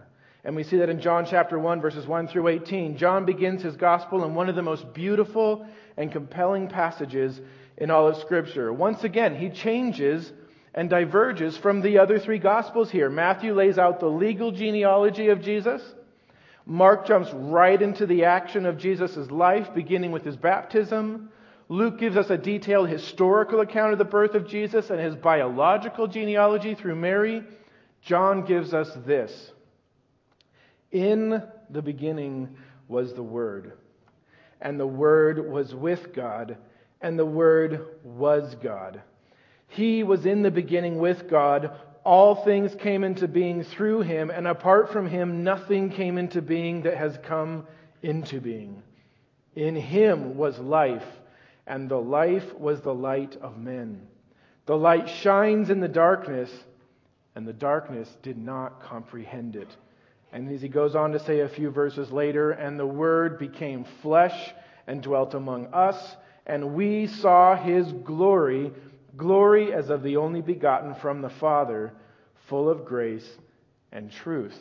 And 0.44 0.56
we 0.56 0.64
see 0.64 0.78
that 0.78 0.90
in 0.90 1.02
John 1.02 1.26
chapter 1.26 1.60
1, 1.60 1.82
verses 1.82 2.06
1 2.08 2.28
through 2.28 2.48
18. 2.48 2.98
John 2.98 3.26
begins 3.26 3.62
his 3.62 3.76
gospel 3.76 4.24
in 4.24 4.36
one 4.36 4.48
of 4.48 4.56
the 4.56 4.62
most 4.62 4.94
beautiful 4.94 5.68
and 5.98 6.12
compelling 6.12 6.68
passages 6.68 7.42
in 7.78 7.92
all 7.92 8.08
of 8.08 8.18
Scripture. 8.18 8.72
Once 8.72 9.04
again, 9.04 9.36
he 9.36 9.50
changes 9.50 10.32
and 10.74 10.90
diverges 10.90 11.58
from 11.58 11.82
the 11.82 11.98
other 11.98 12.20
three 12.20 12.38
Gospels 12.38 12.92
here. 12.92 13.10
Matthew 13.10 13.54
lays 13.54 13.78
out 13.78 14.00
the 14.00 14.10
legal 14.10 14.52
genealogy 14.52 15.30
of 15.30 15.42
Jesus. 15.42 15.82
Mark 16.66 17.06
jumps 17.06 17.32
right 17.34 17.80
into 17.80 18.06
the 18.06 18.26
action 18.26 18.66
of 18.66 18.78
Jesus' 18.78 19.30
life, 19.30 19.74
beginning 19.76 20.12
with 20.12 20.26
his 20.26 20.36
baptism. 20.36 21.30
Luke 21.70 22.00
gives 22.00 22.18
us 22.18 22.30
a 22.30 22.38
detailed 22.38 22.90
historical 22.90 23.62
account 23.62 23.94
of 23.94 24.00
the 24.00 24.06
birth 24.06 24.34
of 24.34 24.48
Jesus 24.48 24.90
and 24.90 25.00
his 25.00 25.16
biological 25.16 26.08
genealogy 26.08 26.76
through 26.76 26.96
Mary. 26.96 27.44
John 28.02 28.46
gives 28.46 28.74
us 28.74 28.92
this 29.06 29.52
In 30.92 31.42
the 31.70 31.82
beginning 31.82 32.56
was 32.88 33.14
the 33.14 33.24
Word, 33.24 33.74
and 34.62 34.80
the 34.80 34.88
Word 34.88 35.52
was 35.52 35.74
with 35.74 36.14
God, 36.14 36.58
and 37.02 37.18
the 37.18 37.26
Word 37.26 37.86
was 38.04 38.56
God. 38.56 39.02
He 39.68 40.04
was 40.04 40.26
in 40.26 40.42
the 40.42 40.52
beginning 40.52 41.00
with 41.00 41.30
God. 41.30 41.72
All 42.06 42.36
things 42.36 42.76
came 42.76 43.04
into 43.04 43.28
being 43.28 43.64
through 43.64 44.02
him, 44.02 44.30
and 44.30 44.48
apart 44.48 44.92
from 44.92 45.08
him, 45.08 45.44
nothing 45.44 45.90
came 45.90 46.20
into 46.20 46.40
being 46.40 46.84
that 46.84 46.98
has 46.98 47.18
come 47.24 47.66
into 48.04 48.40
being. 48.40 48.84
In 49.56 49.76
him 49.76 50.38
was 50.38 50.60
life, 50.60 51.08
and 51.66 51.90
the 51.90 52.00
life 52.00 52.54
was 52.60 52.82
the 52.82 52.94
light 52.94 53.36
of 53.42 53.58
men. 53.58 54.06
The 54.68 54.78
light 54.78 55.10
shines 55.10 55.72
in 55.72 55.80
the 55.80 55.88
darkness, 55.88 56.52
and 57.36 57.48
the 57.48 57.54
darkness 57.54 58.16
did 58.22 58.38
not 58.38 58.84
comprehend 58.84 59.56
it. 59.56 59.76
And 60.32 60.52
as 60.52 60.62
he 60.62 60.68
goes 60.70 60.96
on 60.96 61.12
to 61.14 61.20
say 61.20 61.40
a 61.40 61.50
few 61.50 61.72
verses 61.72 62.12
later, 62.12 62.52
and 62.52 62.80
the 62.80 62.86
Word 62.86 63.40
became 63.40 63.84
flesh 64.04 64.54
and 64.86 65.02
dwelt 65.02 65.34
among 65.34 65.74
us, 65.74 66.18
and 66.46 66.76
we 66.76 67.08
saw 67.08 67.56
his 67.56 67.92
glory 67.92 68.72
glory 69.18 69.74
as 69.74 69.90
of 69.90 70.04
the 70.04 70.18
only 70.18 70.42
begotten 70.42 70.96
from 70.96 71.22
the 71.22 71.30
Father, 71.30 71.94
full 72.48 72.70
of 72.70 72.86
grace 72.86 73.28
and 73.92 74.12
truth. 74.12 74.58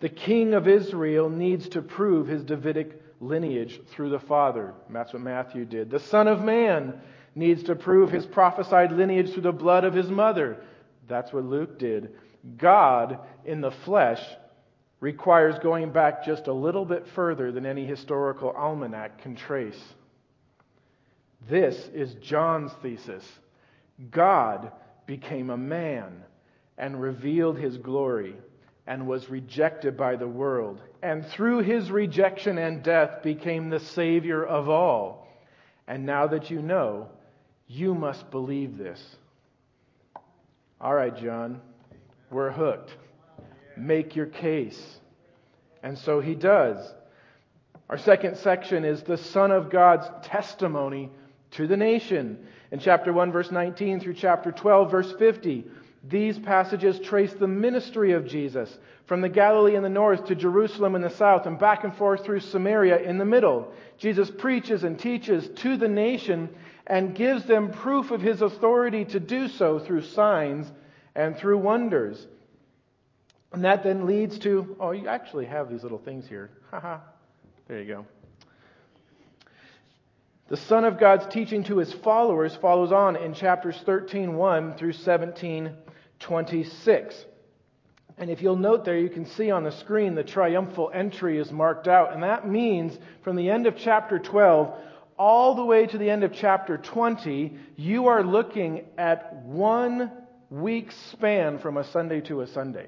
The 0.00 0.08
king 0.08 0.54
of 0.54 0.68
Israel 0.68 1.30
needs 1.30 1.68
to 1.70 1.82
prove 1.82 2.28
his 2.28 2.44
Davidic 2.44 3.02
lineage 3.20 3.80
through 3.88 4.10
the 4.10 4.20
Father. 4.20 4.74
That's 4.90 5.12
what 5.12 5.22
Matthew 5.22 5.64
did. 5.64 5.90
The 5.90 6.00
Son 6.00 6.28
of 6.28 6.42
Man 6.42 7.00
needs 7.34 7.62
to 7.64 7.74
prove 7.74 8.10
his 8.10 8.26
prophesied 8.26 8.92
lineage 8.92 9.32
through 9.32 9.42
the 9.42 9.52
blood 9.52 9.84
of 9.84 9.94
his 9.94 10.08
mother. 10.08 10.62
That's 11.08 11.32
what 11.32 11.44
Luke 11.44 11.78
did. 11.78 12.14
God 12.56 13.18
in 13.44 13.60
the 13.60 13.70
flesh 13.70 14.22
requires 15.00 15.58
going 15.58 15.90
back 15.90 16.24
just 16.24 16.46
a 16.46 16.52
little 16.52 16.84
bit 16.84 17.06
further 17.14 17.52
than 17.52 17.66
any 17.66 17.86
historical 17.86 18.50
almanac 18.50 19.22
can 19.22 19.36
trace. 19.36 19.80
This 21.48 21.88
is 21.94 22.14
John's 22.14 22.72
thesis. 22.82 23.24
God 24.10 24.72
became 25.06 25.50
a 25.50 25.56
man 25.56 26.22
and 26.76 27.00
revealed 27.00 27.58
his 27.58 27.78
glory 27.78 28.36
and 28.86 29.06
was 29.06 29.28
rejected 29.28 29.96
by 29.96 30.16
the 30.16 30.28
world, 30.28 30.80
and 31.02 31.26
through 31.26 31.58
his 31.58 31.90
rejection 31.90 32.56
and 32.58 32.82
death 32.82 33.22
became 33.22 33.68
the 33.68 33.80
Savior 33.80 34.44
of 34.44 34.68
all. 34.68 35.26
And 35.88 36.06
now 36.06 36.26
that 36.28 36.50
you 36.50 36.62
know, 36.62 37.08
you 37.66 37.94
must 37.94 38.30
believe 38.30 38.78
this. 38.78 39.16
All 40.80 40.94
right, 40.94 41.16
John, 41.16 41.60
we're 42.30 42.50
hooked. 42.50 42.94
Make 43.76 44.14
your 44.14 44.26
case. 44.26 45.00
And 45.82 45.98
so 45.98 46.20
he 46.20 46.34
does. 46.34 46.78
Our 47.88 47.98
second 47.98 48.36
section 48.36 48.84
is 48.84 49.02
the 49.02 49.16
Son 49.16 49.50
of 49.50 49.70
God's 49.70 50.06
testimony 50.26 51.10
to 51.56 51.66
the 51.66 51.76
nation. 51.76 52.38
In 52.70 52.78
chapter 52.78 53.12
1, 53.12 53.32
verse 53.32 53.50
19 53.50 54.00
through 54.00 54.14
chapter 54.14 54.52
12, 54.52 54.90
verse 54.90 55.12
50, 55.18 55.64
these 56.08 56.38
passages 56.38 57.00
trace 57.00 57.32
the 57.32 57.48
ministry 57.48 58.12
of 58.12 58.26
Jesus 58.26 58.78
from 59.06 59.20
the 59.20 59.28
Galilee 59.28 59.74
in 59.74 59.82
the 59.82 59.88
north 59.88 60.26
to 60.26 60.34
Jerusalem 60.34 60.94
in 60.94 61.02
the 61.02 61.10
south 61.10 61.46
and 61.46 61.58
back 61.58 61.84
and 61.84 61.94
forth 61.94 62.24
through 62.24 62.40
Samaria 62.40 62.98
in 62.98 63.18
the 63.18 63.24
middle. 63.24 63.72
Jesus 63.98 64.30
preaches 64.30 64.84
and 64.84 64.98
teaches 64.98 65.48
to 65.60 65.76
the 65.76 65.88
nation 65.88 66.48
and 66.86 67.14
gives 67.14 67.44
them 67.44 67.70
proof 67.70 68.10
of 68.10 68.20
his 68.20 68.42
authority 68.42 69.04
to 69.06 69.20
do 69.20 69.48
so 69.48 69.78
through 69.78 70.02
signs 70.02 70.70
and 71.14 71.36
through 71.36 71.58
wonders. 71.58 72.26
And 73.52 73.64
that 73.64 73.82
then 73.82 74.06
leads 74.06 74.38
to, 74.40 74.76
oh, 74.78 74.90
you 74.90 75.08
actually 75.08 75.46
have 75.46 75.70
these 75.70 75.82
little 75.82 75.98
things 75.98 76.28
here. 76.28 76.50
Haha. 76.70 76.98
there 77.68 77.80
you 77.80 77.86
go. 77.86 78.06
The 80.48 80.56
Son 80.56 80.84
of 80.84 81.00
God's 81.00 81.26
teaching 81.26 81.64
to 81.64 81.78
his 81.78 81.92
followers 81.92 82.54
follows 82.54 82.92
on 82.92 83.16
in 83.16 83.34
chapters 83.34 83.82
13:1 83.84 84.76
through 84.76 84.92
17:26. 84.92 87.26
And 88.16 88.30
if 88.30 88.40
you'll 88.40 88.54
note 88.54 88.84
there, 88.84 88.96
you 88.96 89.08
can 89.08 89.26
see 89.26 89.50
on 89.50 89.64
the 89.64 89.72
screen 89.72 90.14
the 90.14 90.22
triumphal 90.22 90.92
entry 90.94 91.38
is 91.38 91.50
marked 91.50 91.88
out. 91.88 92.12
And 92.12 92.22
that 92.22 92.48
means 92.48 92.96
from 93.22 93.34
the 93.34 93.50
end 93.50 93.66
of 93.66 93.74
chapter 93.76 94.20
12 94.20 94.72
all 95.18 95.54
the 95.54 95.64
way 95.64 95.86
to 95.86 95.98
the 95.98 96.10
end 96.10 96.22
of 96.22 96.32
chapter 96.32 96.78
20, 96.78 97.58
you 97.74 98.06
are 98.06 98.22
looking 98.22 98.84
at 98.96 99.34
one 99.44 100.12
week 100.50 100.92
span 100.92 101.58
from 101.58 101.76
a 101.76 101.84
Sunday 101.84 102.20
to 102.20 102.42
a 102.42 102.46
Sunday. 102.46 102.86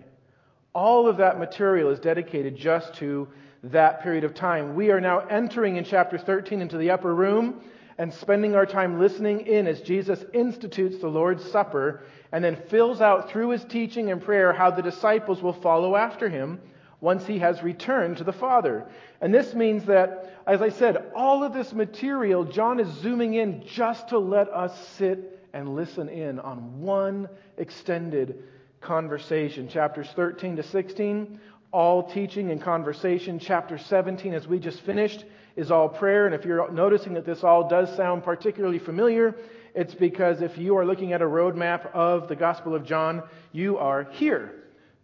All 0.75 1.09
of 1.09 1.17
that 1.17 1.41
material 1.41 1.91
is 1.91 1.99
dedicated 1.99 2.55
just 2.55 2.95
to 2.95 3.27
that 3.65 4.03
period 4.03 4.25
of 4.25 4.35
time. 4.35 4.75
We 4.75 4.91
are 4.91 5.01
now 5.01 5.21
entering 5.21 5.77
in 5.77 5.85
chapter 5.85 6.19
13 6.19 6.61
into 6.61 6.79
the 6.79 6.91
upper 6.91 7.15
room 7.15 7.61
and 7.99 8.15
spending 8.15 8.55
our 8.55 8.67
time 8.67 9.01
listening 9.01 9.47
in 9.47 9.67
as 9.67 9.81
Jesus 9.81 10.25
institutes 10.33 10.99
the 10.99 11.09
Lord's 11.09 11.45
Supper 11.51 12.03
and 12.31 12.45
then 12.45 12.57
fills 12.69 13.01
out 13.01 13.31
through 13.31 13.51
his 13.51 13.65
teaching 13.65 14.11
and 14.11 14.23
prayer 14.23 14.53
how 14.53 14.71
the 14.71 14.83
disciples 14.83 15.43
will 15.43 15.53
follow 15.53 15.97
after 15.97 16.29
him 16.29 16.61
once 17.01 17.27
he 17.27 17.39
has 17.39 17.63
returned 17.63 18.17
to 18.17 18.25
the 18.25 18.33
Father. 18.33 18.87
And 19.21 19.35
this 19.35 19.55
means 19.55 19.85
that, 19.87 20.43
as 20.47 20.63
I 20.63 20.69
said, 20.69 21.11
all 21.15 21.43
of 21.43 21.53
this 21.53 21.73
material, 21.73 22.45
John 22.45 22.79
is 22.79 22.89
zooming 23.01 23.35
in 23.35 23.65
just 23.67 24.09
to 24.09 24.19
let 24.19 24.49
us 24.49 24.89
sit 24.97 25.47
and 25.53 25.75
listen 25.75 26.09
in 26.09 26.39
on 26.39 26.81
one 26.81 27.29
extended 27.57 28.45
conversation. 28.81 29.69
Chapters 29.69 30.09
13 30.15 30.57
to 30.57 30.63
16 30.63 31.41
all 31.73 32.11
teaching 32.11 32.51
and 32.51 32.61
conversation. 32.61 33.39
Chapter 33.39 33.79
17, 33.79 34.35
as 34.35 34.47
we 34.47 34.59
just 34.59 34.81
finished, 34.83 35.25
is 35.57 35.71
all 35.71 35.89
prayer. 35.89 36.27
And 36.27 36.35
if 36.35 36.45
you're 36.45 36.71
noticing 36.71 37.15
that 37.15 37.27
this 37.27 37.45
all 37.45 37.69
does 37.69 37.95
sound 37.97 38.25
particularly 38.25 38.79
familiar, 38.79 39.35
it's 39.75 39.95
because 39.95 40.41
if 40.41 40.57
you 40.59 40.77
are 40.77 40.87
looking 40.87 41.13
at 41.13 41.23
a 41.23 41.27
roadmap 41.27 41.93
of 41.93 42.29
the 42.29 42.37
Gospel 42.37 42.75
of 42.75 42.85
John, 42.85 43.23
you 43.53 43.79
are 43.79 44.05
here. 44.13 44.55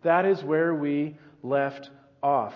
That 0.03 0.25
is 0.27 0.43
where 0.43 0.75
we 0.75 1.17
left 1.43 1.91
off. 2.23 2.55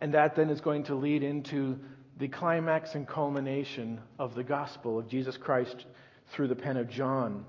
And 0.00 0.14
that 0.14 0.36
then 0.36 0.50
is 0.50 0.60
going 0.60 0.84
to 0.84 0.94
lead 0.94 1.22
into 1.22 1.78
the 2.18 2.28
climax 2.28 2.94
and 2.94 3.06
culmination 3.06 4.00
of 4.18 4.34
the 4.34 4.42
gospel 4.42 4.98
of 4.98 5.08
Jesus 5.08 5.36
Christ 5.36 5.84
through 6.28 6.48
the 6.48 6.56
pen 6.56 6.76
of 6.76 6.88
John. 6.88 7.44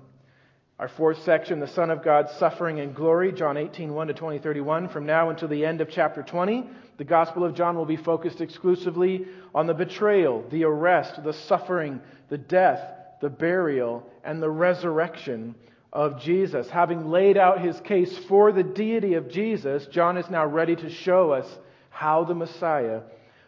Our 0.78 0.86
fourth 0.86 1.24
section, 1.24 1.58
the 1.58 1.66
Son 1.66 1.90
of 1.90 2.04
God's 2.04 2.30
suffering 2.34 2.78
and 2.78 2.94
glory, 2.94 3.32
John 3.32 3.56
18, 3.56 3.92
1 3.92 4.06
to 4.06 4.14
20, 4.14 4.38
31. 4.38 4.88
From 4.90 5.06
now 5.06 5.28
until 5.28 5.48
the 5.48 5.66
end 5.66 5.80
of 5.80 5.90
chapter 5.90 6.22
20, 6.22 6.70
the 6.98 7.04
Gospel 7.04 7.42
of 7.42 7.56
John 7.56 7.76
will 7.76 7.84
be 7.84 7.96
focused 7.96 8.40
exclusively 8.40 9.26
on 9.52 9.66
the 9.66 9.74
betrayal, 9.74 10.44
the 10.50 10.62
arrest, 10.62 11.24
the 11.24 11.32
suffering, 11.32 12.00
the 12.28 12.38
death, 12.38 12.80
the 13.20 13.28
burial, 13.28 14.08
and 14.22 14.40
the 14.40 14.50
resurrection 14.50 15.56
of 15.92 16.20
Jesus. 16.20 16.70
Having 16.70 17.10
laid 17.10 17.36
out 17.36 17.60
his 17.60 17.80
case 17.80 18.16
for 18.28 18.52
the 18.52 18.62
deity 18.62 19.14
of 19.14 19.28
Jesus, 19.28 19.84
John 19.86 20.16
is 20.16 20.30
now 20.30 20.46
ready 20.46 20.76
to 20.76 20.90
show 20.90 21.32
us 21.32 21.58
how 21.90 22.22
the 22.22 22.36
Messiah 22.36 23.00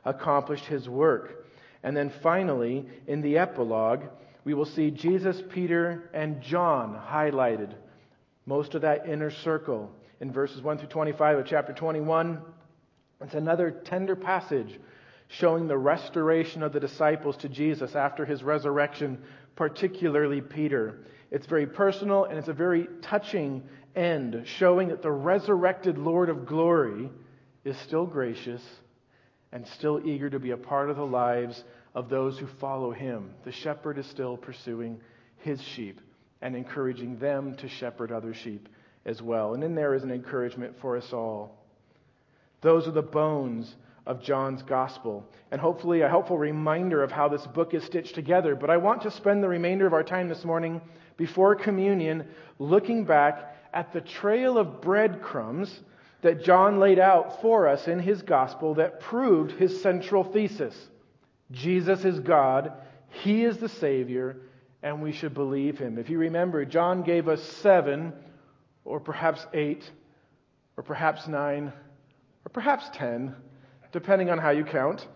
accomplished 0.04 0.64
his 0.64 0.88
work. 0.88 1.46
And 1.84 1.96
then 1.96 2.12
finally, 2.25 2.88
in 3.06 3.20
the 3.20 3.38
epilogue, 3.38 4.02
we 4.44 4.54
will 4.54 4.64
see 4.64 4.90
Jesus, 4.90 5.42
Peter, 5.50 6.11
and 6.14 6.40
John 6.40 6.94
highlighted. 6.94 7.75
Most 8.47 8.75
of 8.75 8.82
that 8.82 9.06
inner 9.06 9.30
circle 9.30 9.90
in 10.20 10.32
verses 10.32 10.62
1 10.62 10.78
through 10.78 10.88
25 10.88 11.38
of 11.38 11.47
chapter 11.47 11.73
21. 11.73 12.40
It's 13.20 13.35
another 13.35 13.70
tender 13.70 14.16
passage 14.16 14.78
showing 15.28 15.68
the 15.68 15.78
restoration 15.78 16.62
of 16.62 16.73
the 16.73 16.80
disciples 16.80 17.37
to 17.38 17.49
Jesus 17.49 17.94
after 17.94 18.25
his 18.25 18.42
resurrection, 18.42 19.18
particularly 19.56 20.40
Peter. 20.40 21.00
It's 21.30 21.47
very 21.47 21.66
personal 21.66 22.25
and 22.25 22.38
it's 22.38 22.49
a 22.49 22.52
very 22.52 22.88
touching 23.02 23.62
end, 23.94 24.42
showing 24.44 24.88
that 24.88 25.02
the 25.02 25.12
resurrected 25.12 25.99
Lord 25.99 26.28
of 26.28 26.47
glory 26.47 27.11
is 27.64 27.76
still 27.78 28.06
gracious 28.06 28.62
and 29.52 29.66
still 29.66 30.00
eager 30.04 30.30
to 30.30 30.38
be 30.38 30.50
a 30.50 30.56
part 30.56 30.90
of 30.90 30.97
the 30.97 31.06
lives 31.06 31.62
of 31.94 32.09
those 32.09 32.38
who 32.38 32.47
follow 32.47 32.92
him. 32.92 33.30
The 33.44 33.52
shepherd 33.52 33.99
is 33.99 34.06
still 34.06 34.37
pursuing 34.37 35.00
his 35.38 35.61
sheep 35.61 36.00
and 36.42 36.54
encouraging 36.54 37.18
them 37.18 37.54
to 37.56 37.68
shepherd 37.68 38.12
other 38.12 38.35
sheep 38.35 38.68
as 39.04 39.20
well. 39.20 39.54
And 39.54 39.64
in 39.64 39.75
there 39.75 39.94
is 39.94 40.02
an 40.02 40.11
encouragement 40.11 40.78
for 40.80 40.97
us 40.97 41.12
all. 41.12 41.64
Those 42.61 42.87
are 42.87 42.92
the 42.92 43.02
bones 43.02 43.75
of 44.06 44.23
John's 44.23 44.62
gospel, 44.62 45.26
and 45.50 45.61
hopefully 45.61 46.00
a 46.00 46.09
helpful 46.09 46.38
reminder 46.38 47.02
of 47.02 47.12
how 47.12 47.28
this 47.28 47.47
book 47.47 47.75
is 47.75 47.85
stitched 47.85 48.14
together. 48.14 48.54
But 48.54 48.70
I 48.70 48.76
want 48.76 49.02
to 49.02 49.11
spend 49.11 49.42
the 49.42 49.49
remainder 49.49 49.87
of 49.87 49.92
our 49.92 50.02
time 50.02 50.28
this 50.28 50.44
morning 50.44 50.80
before 51.16 51.54
communion 51.54 52.26
looking 52.59 53.04
back 53.04 53.56
at 53.73 53.92
the 53.92 54.00
trail 54.00 54.59
of 54.59 54.80
breadcrumbs 54.80 55.80
that 56.23 56.42
John 56.44 56.80
laid 56.80 56.99
out 56.99 57.40
for 57.40 57.68
us 57.68 57.88
in 57.88 57.99
his 57.99 58.23
gospel 58.23 58.75
that 58.75 59.00
proved 59.00 59.52
his 59.52 59.80
central 59.82 60.25
thesis 60.25 60.88
Jesus 61.50 62.04
is 62.04 62.21
God, 62.21 62.73
He 63.09 63.45
is 63.45 63.59
the 63.59 63.69
Savior, 63.69 64.37
and 64.83 65.02
we 65.02 65.12
should 65.12 65.35
believe 65.35 65.78
Him. 65.78 65.99
If 65.99 66.11
you 66.11 66.19
remember, 66.19 66.64
John 66.64 67.02
gave 67.02 67.28
us 67.28 67.42
seven, 67.42 68.12
or 68.85 69.00
perhaps 69.00 69.47
eight, 69.52 69.90
or 70.76 70.83
perhaps 70.83 71.26
nine, 71.28 71.73
or 72.45 72.49
perhaps 72.52 72.88
ten, 72.92 73.35
depending 73.92 74.30
on 74.30 74.38
how 74.38 74.50
you 74.50 74.64
count, 74.64 75.07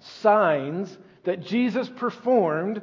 signs 0.00 0.96
that 1.24 1.42
Jesus 1.42 1.88
performed 1.88 2.80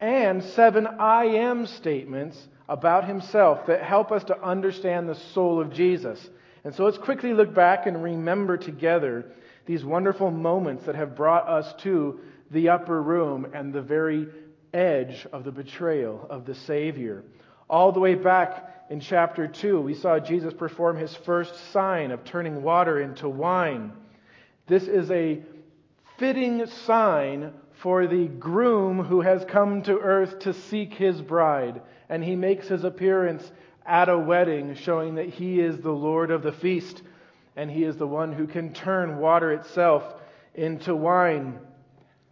and 0.00 0.42
seven 0.42 0.86
I 0.86 1.24
am 1.26 1.66
statements 1.66 2.48
about 2.68 3.06
himself 3.06 3.66
that 3.66 3.82
help 3.82 4.10
us 4.10 4.24
to 4.24 4.42
understand 4.42 5.08
the 5.08 5.14
soul 5.14 5.60
of 5.60 5.72
Jesus. 5.72 6.18
And 6.64 6.74
so 6.74 6.84
let's 6.84 6.98
quickly 6.98 7.32
look 7.34 7.54
back 7.54 7.86
and 7.86 8.02
remember 8.02 8.56
together 8.56 9.26
these 9.66 9.84
wonderful 9.84 10.30
moments 10.30 10.86
that 10.86 10.94
have 10.94 11.16
brought 11.16 11.48
us 11.48 11.72
to 11.82 12.20
the 12.50 12.68
upper 12.68 13.00
room 13.00 13.46
and 13.54 13.72
the 13.72 13.82
very 13.82 14.28
edge 14.74 15.26
of 15.32 15.44
the 15.44 15.52
betrayal 15.52 16.26
of 16.30 16.44
the 16.44 16.54
Savior. 16.54 17.22
All 17.68 17.92
the 17.92 18.00
way 18.00 18.14
back 18.14 18.86
in 18.90 19.00
chapter 19.00 19.46
2, 19.46 19.80
we 19.80 19.94
saw 19.94 20.18
Jesus 20.18 20.52
perform 20.52 20.96
his 20.96 21.14
first 21.24 21.54
sign 21.72 22.10
of 22.10 22.24
turning 22.24 22.62
water 22.62 23.00
into 23.00 23.28
wine. 23.28 23.92
This 24.66 24.84
is 24.84 25.10
a 25.10 25.42
fitting 26.18 26.66
sign 26.66 27.52
for 27.82 28.06
the 28.06 28.26
groom 28.26 29.02
who 29.02 29.20
has 29.22 29.44
come 29.44 29.82
to 29.82 29.98
earth 29.98 30.40
to 30.40 30.52
seek 30.52 30.94
his 30.94 31.20
bride. 31.20 31.82
And 32.08 32.22
he 32.22 32.36
makes 32.36 32.68
his 32.68 32.84
appearance 32.84 33.50
at 33.84 34.08
a 34.08 34.18
wedding, 34.18 34.74
showing 34.74 35.16
that 35.16 35.28
he 35.28 35.58
is 35.58 35.78
the 35.78 35.90
Lord 35.90 36.30
of 36.30 36.42
the 36.42 36.52
feast 36.52 37.02
and 37.56 37.70
he 37.70 37.84
is 37.84 37.96
the 37.96 38.06
one 38.06 38.32
who 38.32 38.46
can 38.46 38.72
turn 38.72 39.18
water 39.18 39.52
itself 39.52 40.02
into 40.54 40.94
wine. 40.94 41.58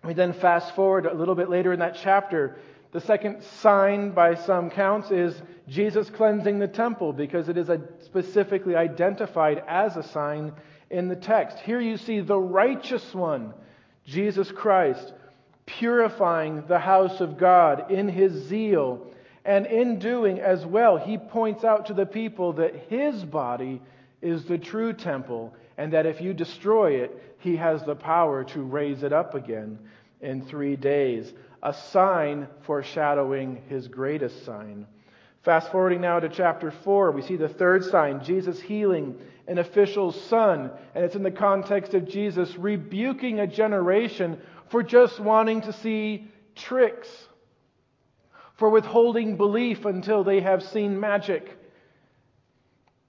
We 0.04 0.14
then 0.14 0.32
fast 0.32 0.74
forward 0.74 1.06
a 1.06 1.14
little 1.14 1.34
bit 1.34 1.50
later 1.50 1.72
in 1.72 1.80
that 1.80 1.98
chapter. 2.02 2.56
The 2.92 3.00
second 3.00 3.42
sign, 3.42 4.10
by 4.10 4.34
some 4.34 4.70
counts, 4.70 5.10
is 5.10 5.40
Jesus 5.68 6.10
cleansing 6.10 6.58
the 6.58 6.68
temple 6.68 7.12
because 7.12 7.48
it 7.48 7.56
is 7.56 7.70
specifically 8.04 8.74
identified 8.74 9.62
as 9.68 9.96
a 9.96 10.02
sign 10.02 10.52
in 10.90 11.08
the 11.08 11.16
text. 11.16 11.58
Here 11.60 11.80
you 11.80 11.96
see 11.96 12.20
the 12.20 12.38
righteous 12.38 13.14
one, 13.14 13.54
Jesus 14.04 14.50
Christ, 14.50 15.12
purifying 15.66 16.64
the 16.66 16.80
house 16.80 17.20
of 17.20 17.38
God 17.38 17.90
in 17.90 18.08
his 18.08 18.32
zeal. 18.48 19.06
And 19.44 19.66
in 19.66 19.98
doing 19.98 20.40
as 20.40 20.66
well, 20.66 20.96
he 20.96 21.16
points 21.16 21.62
out 21.62 21.86
to 21.86 21.94
the 21.94 22.06
people 22.06 22.54
that 22.54 22.86
his 22.88 23.24
body 23.24 23.80
is 24.22 24.44
the 24.44 24.58
true 24.58 24.92
temple, 24.92 25.54
and 25.78 25.92
that 25.92 26.06
if 26.06 26.20
you 26.20 26.34
destroy 26.34 26.92
it, 27.02 27.36
he 27.38 27.56
has 27.56 27.82
the 27.84 27.94
power 27.94 28.44
to 28.44 28.62
raise 28.62 29.02
it 29.02 29.12
up 29.12 29.34
again 29.34 29.78
in 30.20 30.42
three 30.42 30.76
days. 30.76 31.32
A 31.62 31.72
sign 31.72 32.48
foreshadowing 32.62 33.62
his 33.68 33.88
greatest 33.88 34.44
sign. 34.44 34.86
Fast 35.42 35.72
forwarding 35.72 36.02
now 36.02 36.20
to 36.20 36.28
chapter 36.28 36.70
4, 36.70 37.12
we 37.12 37.22
see 37.22 37.36
the 37.36 37.48
third 37.48 37.84
sign 37.84 38.22
Jesus 38.22 38.60
healing 38.60 39.18
an 39.50 39.58
official's 39.58 40.18
son. 40.24 40.70
And 40.94 41.04
it's 41.04 41.16
in 41.16 41.24
the 41.24 41.30
context 41.30 41.92
of 41.94 42.08
Jesus 42.08 42.56
rebuking 42.56 43.40
a 43.40 43.46
generation 43.46 44.40
for 44.70 44.82
just 44.82 45.18
wanting 45.18 45.62
to 45.62 45.72
see 45.72 46.30
tricks, 46.54 47.08
for 48.56 48.68
withholding 48.70 49.36
belief 49.36 49.84
until 49.84 50.22
they 50.22 50.40
have 50.40 50.62
seen 50.62 51.00
magic. 51.00 51.58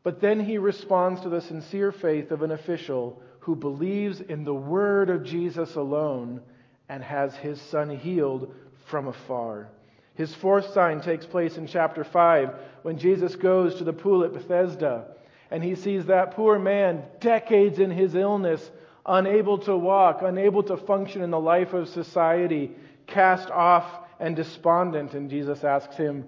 But 0.04 0.20
then 0.20 0.40
he 0.40 0.58
responds 0.58 1.22
to 1.22 1.30
the 1.30 1.42
sincere 1.42 1.92
faith 1.92 2.32
of 2.32 2.42
an 2.42 2.52
official 2.52 3.22
who 3.42 3.56
believes 3.56 4.22
in 4.22 4.44
the 4.44 4.54
word 4.54 5.10
of 5.10 5.24
Jesus 5.24 5.76
alone 5.76 6.42
and 6.90 7.04
has 7.04 7.36
his 7.36 7.62
son 7.62 7.90
healed 7.90 8.54
from 8.88 9.08
afar. 9.08 9.70
His 10.16 10.34
fourth 10.36 10.74
sign 10.74 11.02
takes 11.02 11.26
place 11.26 11.58
in 11.58 11.68
chapter 11.68 12.04
5 12.04 12.56
when 12.82 12.98
Jesus 12.98 13.36
goes 13.36 13.76
to 13.76 13.84
the 13.84 13.94
pool 13.94 14.24
at 14.24 14.34
Bethesda 14.34 15.06
and 15.52 15.64
he 15.64 15.76
sees 15.76 16.06
that 16.06 16.32
poor 16.32 16.58
man, 16.58 17.04
decades 17.20 17.78
in 17.78 17.92
his 17.92 18.16
illness, 18.16 18.72
unable 19.06 19.58
to 19.60 19.76
walk, 19.76 20.22
unable 20.22 20.64
to 20.64 20.78
function 20.78 21.22
in 21.22 21.30
the 21.30 21.40
life 21.40 21.74
of 21.74 21.90
society, 21.90 22.72
cast 23.06 23.50
off 23.50 23.86
and 24.20 24.36
despondent. 24.36 25.14
And 25.14 25.30
Jesus 25.30 25.64
asks 25.64 25.98
him, 25.98 26.26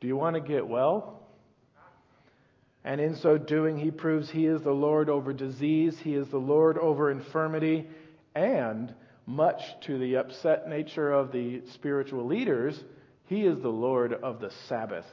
Do 0.00 0.06
you 0.06 0.16
want 0.16 0.34
to 0.34 0.40
get 0.40 0.66
well? 0.66 1.21
And 2.84 3.00
in 3.00 3.14
so 3.14 3.38
doing, 3.38 3.78
he 3.78 3.90
proves 3.90 4.30
he 4.30 4.46
is 4.46 4.62
the 4.62 4.72
Lord 4.72 5.08
over 5.08 5.32
disease, 5.32 5.98
he 5.98 6.14
is 6.14 6.28
the 6.28 6.38
Lord 6.38 6.78
over 6.78 7.10
infirmity, 7.10 7.86
and 8.34 8.92
much 9.26 9.62
to 9.82 9.98
the 9.98 10.16
upset 10.16 10.68
nature 10.68 11.12
of 11.12 11.30
the 11.30 11.62
spiritual 11.72 12.26
leaders, 12.26 12.82
he 13.26 13.42
is 13.42 13.60
the 13.60 13.68
Lord 13.68 14.12
of 14.12 14.40
the 14.40 14.50
Sabbath. 14.68 15.06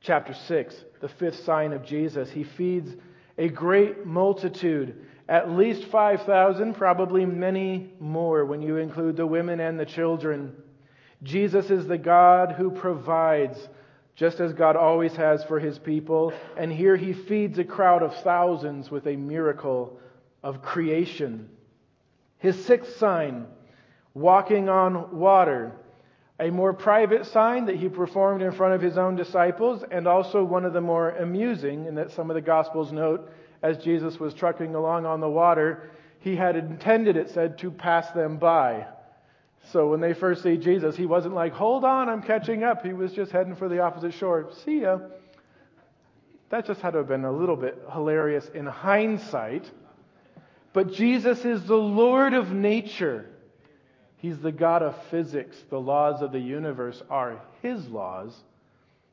Chapter 0.00 0.34
6, 0.34 0.74
the 1.00 1.08
fifth 1.08 1.44
sign 1.44 1.72
of 1.72 1.84
Jesus, 1.84 2.30
he 2.30 2.44
feeds 2.44 2.92
a 3.36 3.48
great 3.48 4.06
multitude, 4.06 5.04
at 5.28 5.50
least 5.50 5.88
5,000, 5.88 6.74
probably 6.74 7.26
many 7.26 7.92
more 7.98 8.44
when 8.44 8.62
you 8.62 8.76
include 8.76 9.16
the 9.16 9.26
women 9.26 9.58
and 9.58 9.78
the 9.78 9.84
children. 9.84 10.54
Jesus 11.24 11.70
is 11.70 11.88
the 11.88 11.98
God 11.98 12.52
who 12.52 12.70
provides 12.70 13.58
just 14.16 14.40
as 14.40 14.54
God 14.54 14.76
always 14.76 15.14
has 15.14 15.44
for 15.44 15.60
his 15.60 15.78
people. 15.78 16.32
And 16.56 16.72
here 16.72 16.96
he 16.96 17.12
feeds 17.12 17.58
a 17.58 17.64
crowd 17.64 18.02
of 18.02 18.16
thousands 18.22 18.90
with 18.90 19.06
a 19.06 19.14
miracle 19.14 20.00
of 20.42 20.62
creation. 20.62 21.50
His 22.38 22.64
sixth 22.64 22.96
sign, 22.96 23.46
walking 24.14 24.68
on 24.68 25.18
water, 25.18 25.72
a 26.40 26.50
more 26.50 26.72
private 26.72 27.26
sign 27.26 27.66
that 27.66 27.76
he 27.76 27.88
performed 27.88 28.42
in 28.42 28.52
front 28.52 28.74
of 28.74 28.80
his 28.80 28.98
own 28.98 29.16
disciples, 29.16 29.84
and 29.90 30.06
also 30.06 30.44
one 30.44 30.64
of 30.64 30.72
the 30.72 30.80
more 30.80 31.10
amusing, 31.10 31.86
in 31.86 31.94
that 31.94 32.10
some 32.10 32.30
of 32.30 32.34
the 32.34 32.42
Gospels 32.42 32.92
note, 32.92 33.30
as 33.62 33.78
Jesus 33.78 34.20
was 34.20 34.34
trucking 34.34 34.74
along 34.74 35.06
on 35.06 35.20
the 35.20 35.28
water, 35.28 35.90
he 36.18 36.36
had 36.36 36.56
intended, 36.56 37.16
it 37.16 37.30
said, 37.30 37.58
to 37.58 37.70
pass 37.70 38.10
them 38.10 38.36
by. 38.36 38.86
So 39.72 39.88
when 39.90 40.00
they 40.00 40.14
first 40.14 40.42
see 40.42 40.56
Jesus, 40.56 40.96
he 40.96 41.06
wasn't 41.06 41.34
like, 41.34 41.52
hold 41.52 41.84
on, 41.84 42.08
I'm 42.08 42.22
catching 42.22 42.62
up. 42.62 42.84
He 42.84 42.92
was 42.92 43.12
just 43.12 43.32
heading 43.32 43.56
for 43.56 43.68
the 43.68 43.80
opposite 43.80 44.14
shore. 44.14 44.50
See 44.64 44.82
ya. 44.82 44.98
That 46.50 46.66
just 46.66 46.80
had 46.80 46.92
to 46.92 46.98
have 46.98 47.08
been 47.08 47.24
a 47.24 47.32
little 47.32 47.56
bit 47.56 47.82
hilarious 47.92 48.48
in 48.54 48.66
hindsight. 48.66 49.68
But 50.72 50.92
Jesus 50.92 51.44
is 51.44 51.64
the 51.64 51.74
Lord 51.76 52.32
of 52.32 52.52
nature. 52.52 53.26
He's 54.18 54.38
the 54.38 54.52
God 54.52 54.82
of 54.82 54.96
physics. 55.04 55.56
The 55.68 55.80
laws 55.80 56.22
of 56.22 56.32
the 56.32 56.38
universe 56.38 57.02
are 57.10 57.40
His 57.62 57.88
laws. 57.88 58.36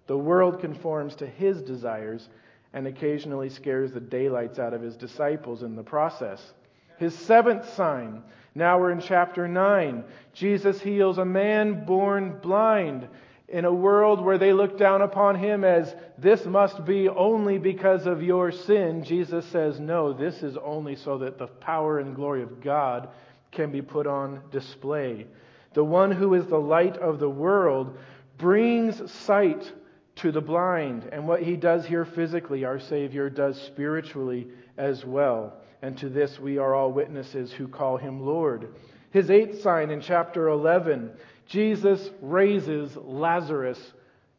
The 0.05 0.17
world 0.17 0.59
conforms 0.59 1.15
to 1.15 1.27
His 1.27 1.61
desires 1.61 2.29
and 2.73 2.85
occasionally 2.85 3.49
scares 3.49 3.91
the 3.91 3.99
daylights 3.99 4.59
out 4.59 4.73
of 4.73 4.81
His 4.81 4.95
disciples 4.95 5.63
in 5.63 5.75
the 5.75 5.83
process. 5.83 6.53
His 6.97 7.15
seventh 7.15 7.73
sign 7.73 8.21
now 8.55 8.79
we're 8.79 8.91
in 8.91 9.01
chapter 9.01 9.47
9. 9.47 10.03
Jesus 10.33 10.79
heals 10.79 11.17
a 11.17 11.25
man 11.25 11.85
born 11.85 12.39
blind 12.39 13.07
in 13.47 13.65
a 13.65 13.73
world 13.73 14.23
where 14.23 14.37
they 14.37 14.53
look 14.53 14.77
down 14.77 15.01
upon 15.01 15.35
him 15.35 15.63
as 15.63 15.95
this 16.17 16.45
must 16.45 16.85
be 16.85 17.09
only 17.09 17.57
because 17.57 18.05
of 18.05 18.21
your 18.21 18.51
sin. 18.51 19.03
Jesus 19.03 19.45
says, 19.47 19.79
No, 19.79 20.13
this 20.13 20.43
is 20.43 20.55
only 20.57 20.95
so 20.95 21.17
that 21.19 21.37
the 21.37 21.47
power 21.47 21.99
and 21.99 22.15
glory 22.15 22.43
of 22.43 22.61
God 22.61 23.09
can 23.51 23.71
be 23.71 23.81
put 23.81 24.07
on 24.07 24.41
display. 24.51 25.25
The 25.73 25.83
one 25.83 26.11
who 26.11 26.35
is 26.35 26.45
the 26.45 26.59
light 26.59 26.97
of 26.97 27.19
the 27.19 27.29
world 27.29 27.97
brings 28.37 29.11
sight 29.11 29.71
to 30.15 30.31
the 30.31 30.41
blind. 30.41 31.09
And 31.11 31.27
what 31.27 31.41
he 31.41 31.55
does 31.55 31.87
here 31.87 32.05
physically, 32.05 32.65
our 32.65 32.79
Savior 32.79 33.31
does 33.31 33.59
spiritually 33.59 34.47
as 34.77 35.03
well 35.05 35.53
and 35.83 35.97
to 35.97 36.07
this 36.07 36.39
we 36.39 36.57
are 36.57 36.73
all 36.73 36.93
witnesses 36.93 37.51
who 37.51 37.67
call 37.67 37.97
him 37.97 38.25
Lord. 38.25 38.73
His 39.11 39.29
eighth 39.29 39.61
sign 39.61 39.91
in 39.91 39.99
chapter 39.99 40.47
11 40.47 41.11
Jesus 41.45 42.09
raises 42.21 42.95
Lazarus 42.95 43.79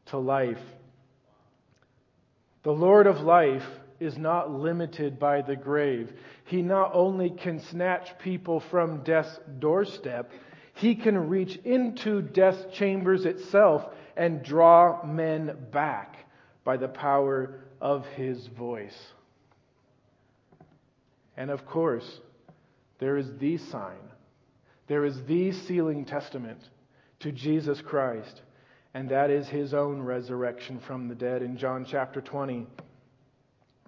to 0.07 0.17
life. 0.17 0.63
The 2.63 2.73
Lord 2.73 3.07
of 3.07 3.21
life 3.21 3.67
is 4.01 4.17
not 4.17 4.51
limited 4.51 5.19
by 5.19 5.43
the 5.43 5.55
grave. 5.55 6.15
He 6.47 6.63
not 6.63 6.93
only 6.95 7.29
can 7.29 7.61
snatch 7.61 8.19
people 8.19 8.61
from 8.61 9.05
death's 9.05 9.39
doorstep, 9.59 10.33
he 10.73 10.95
can 10.95 11.29
reach 11.29 11.57
into 11.57 12.23
death's 12.23 12.75
chambers 12.75 13.27
itself 13.27 13.85
and 14.17 14.43
draw 14.43 15.05
men 15.05 15.55
back 15.71 16.17
by 16.65 16.79
the 16.79 16.89
power 16.89 17.61
of 17.83 18.07
his 18.17 18.47
voice. 18.47 19.13
And 21.37 21.51
of 21.51 21.67
course, 21.67 22.21
there 22.99 23.17
is 23.17 23.29
the 23.39 23.59
sign, 23.59 24.11
there 24.87 25.05
is 25.05 25.25
the 25.25 25.53
sealing 25.53 26.05
testament 26.05 26.61
to 27.21 27.33
Jesus 27.33 27.81
Christ, 27.81 28.43
and 28.93 29.09
that 29.09 29.31
is 29.31 29.49
his 29.49 29.75
own 29.75 30.01
resurrection 30.03 30.79
from 30.79 31.09
the 31.09 31.15
dead 31.15 31.43
in 31.43 31.57
John 31.57 31.85
chapter 31.89 32.21
20. 32.21 32.67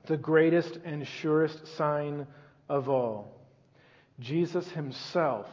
The 0.07 0.17
greatest 0.17 0.79
and 0.85 1.07
surest 1.07 1.77
sign 1.77 2.27
of 2.69 2.89
all. 2.89 3.41
Jesus 4.19 4.69
himself 4.71 5.47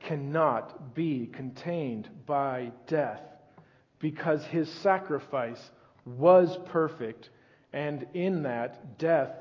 cannot 0.00 0.94
be 0.94 1.26
contained 1.26 2.08
by 2.26 2.72
death 2.86 3.20
because 3.98 4.44
his 4.46 4.70
sacrifice 4.70 5.70
was 6.04 6.56
perfect, 6.66 7.30
and 7.72 8.06
in 8.14 8.42
that, 8.44 8.98
death 8.98 9.34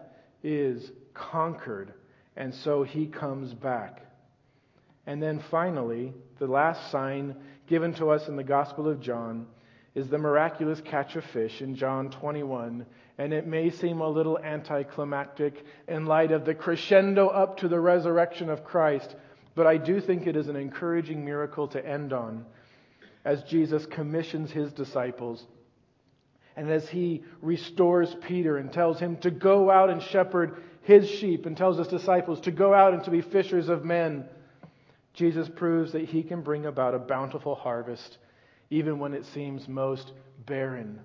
is 0.43 0.91
conquered. 1.15 1.93
And 2.37 2.53
so 2.53 2.83
he 2.83 3.07
comes 3.07 3.53
back. 3.53 4.01
And 5.07 5.21
then 5.21 5.43
finally, 5.49 6.13
the 6.37 6.47
last 6.47 6.91
sign 6.91 7.35
given 7.67 7.93
to 7.95 8.09
us 8.09 8.27
in 8.27 8.35
the 8.35 8.43
Gospel 8.43 8.87
of 8.87 8.99
John 8.99 9.47
is 9.95 10.09
the 10.09 10.17
miraculous 10.17 10.81
catch 10.81 11.15
of 11.15 11.23
fish 11.25 11.61
in 11.61 11.75
John 11.75 12.09
21. 12.11 12.85
And 13.17 13.33
it 13.33 13.47
may 13.47 13.69
seem 13.69 14.01
a 14.01 14.09
little 14.09 14.37
anticlimactic 14.37 15.65
in 15.87 16.05
light 16.05 16.31
of 16.31 16.45
the 16.45 16.53
crescendo 16.53 17.27
up 17.27 17.57
to 17.57 17.67
the 17.67 17.79
resurrection 17.79 18.49
of 18.49 18.65
Christ, 18.65 19.15
but 19.55 19.65
I 19.65 19.77
do 19.77 20.01
think 20.01 20.27
it 20.27 20.35
is 20.35 20.49
an 20.49 20.57
encouraging 20.57 21.23
miracle 21.23 21.69
to 21.69 21.85
end 21.85 22.11
on 22.11 22.45
as 23.23 23.41
Jesus 23.43 23.85
commissions 23.85 24.51
his 24.51 24.73
disciples 24.73 25.45
and 26.55 26.69
as 26.69 26.87
he 26.87 27.23
restores 27.41 28.15
Peter 28.21 28.57
and 28.57 28.71
tells 28.71 28.99
him 28.99 29.17
to 29.17 29.31
go 29.31 29.69
out 29.69 29.89
and 29.89 30.01
shepherd 30.01 30.61
his 30.85 31.09
sheep 31.09 31.47
and 31.47 31.57
tells 31.57 31.79
his 31.79 31.87
disciples 31.87 32.39
to 32.41 32.51
go 32.51 32.73
out 32.73 32.93
and 32.93 33.03
to 33.03 33.11
be 33.11 33.21
fishers 33.21 33.69
of 33.69 33.83
men, 33.83 34.25
Jesus 35.15 35.49
proves 35.49 35.93
that 35.93 36.05
he 36.05 36.21
can 36.21 36.41
bring 36.41 36.67
about 36.67 36.93
a 36.93 36.99
bountiful 36.99 37.55
harvest 37.55 38.19
even 38.69 38.99
when 38.99 39.13
it 39.13 39.25
seems 39.25 39.67
most 39.67 40.13
barren, 40.45 40.99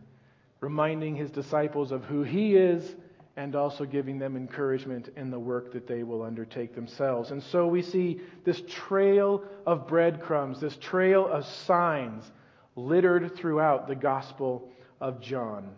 reminding 0.61 1.17
his 1.17 1.31
disciples 1.31 1.93
of 1.93 2.05
who 2.05 2.23
he 2.23 2.57
is 2.57 2.95
and 3.37 3.57
also 3.57 3.87
giving 3.87 4.19
them 4.19 4.37
encouragement 4.37 5.09
in 5.17 5.31
the 5.31 5.39
work 5.39 5.73
that 5.73 5.87
they 5.87 6.03
will 6.03 6.23
undertake 6.23 6.75
themselves. 6.75 7.31
And 7.31 7.43
so 7.43 7.67
we 7.67 7.81
see 7.81 8.21
this 8.45 8.61
trail 8.69 9.45
of 9.67 9.89
breadcrumbs, 9.89 10.61
this 10.61 10.77
trail 10.77 11.27
of 11.27 11.47
signs 11.47 12.31
littered 12.77 13.35
throughout 13.35 13.89
the 13.89 13.95
Gospel 13.95 14.69
of 15.01 15.23
John. 15.23 15.71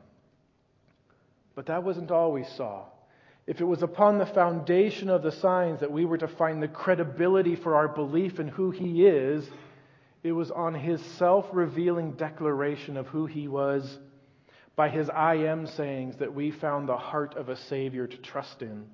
But 1.55 1.67
that 1.67 1.85
wasn't 1.85 2.11
all 2.11 2.33
we 2.33 2.45
saw. 2.45 2.87
If 3.47 3.61
it 3.61 3.65
was 3.65 3.83
upon 3.83 4.19
the 4.19 4.27
foundation 4.27 5.11
of 5.11 5.23
the 5.23 5.33
signs 5.33 5.81
that 5.81 5.91
we 5.91 6.05
were 6.05 6.19
to 6.19 6.29
find 6.29 6.63
the 6.63 6.69
credibility 6.69 7.57
for 7.57 7.75
our 7.75 7.89
belief 7.89 8.39
in 8.39 8.49
who 8.49 8.71
He 8.71 9.05
is, 9.07 9.49
it 10.23 10.33
was 10.33 10.51
on 10.51 10.75
His 10.75 11.03
self 11.19 11.47
revealing 11.53 12.13
declaration 12.13 12.97
of 12.97 13.09
who 13.09 13.27
He 13.27 13.49
was 13.49 13.99
by 14.77 14.89
His 14.89 15.11
I 15.11 15.35
am 15.35 15.67
sayings 15.67 16.17
that 16.19 16.35
we 16.35 16.53
found 16.53 16.89
the 16.89 16.97
heart 16.97 17.37
of 17.37 17.49
a 17.49 17.57
Savior 17.57 18.07
to 18.07 18.17
trust 18.19 18.63
in. 18.63 18.87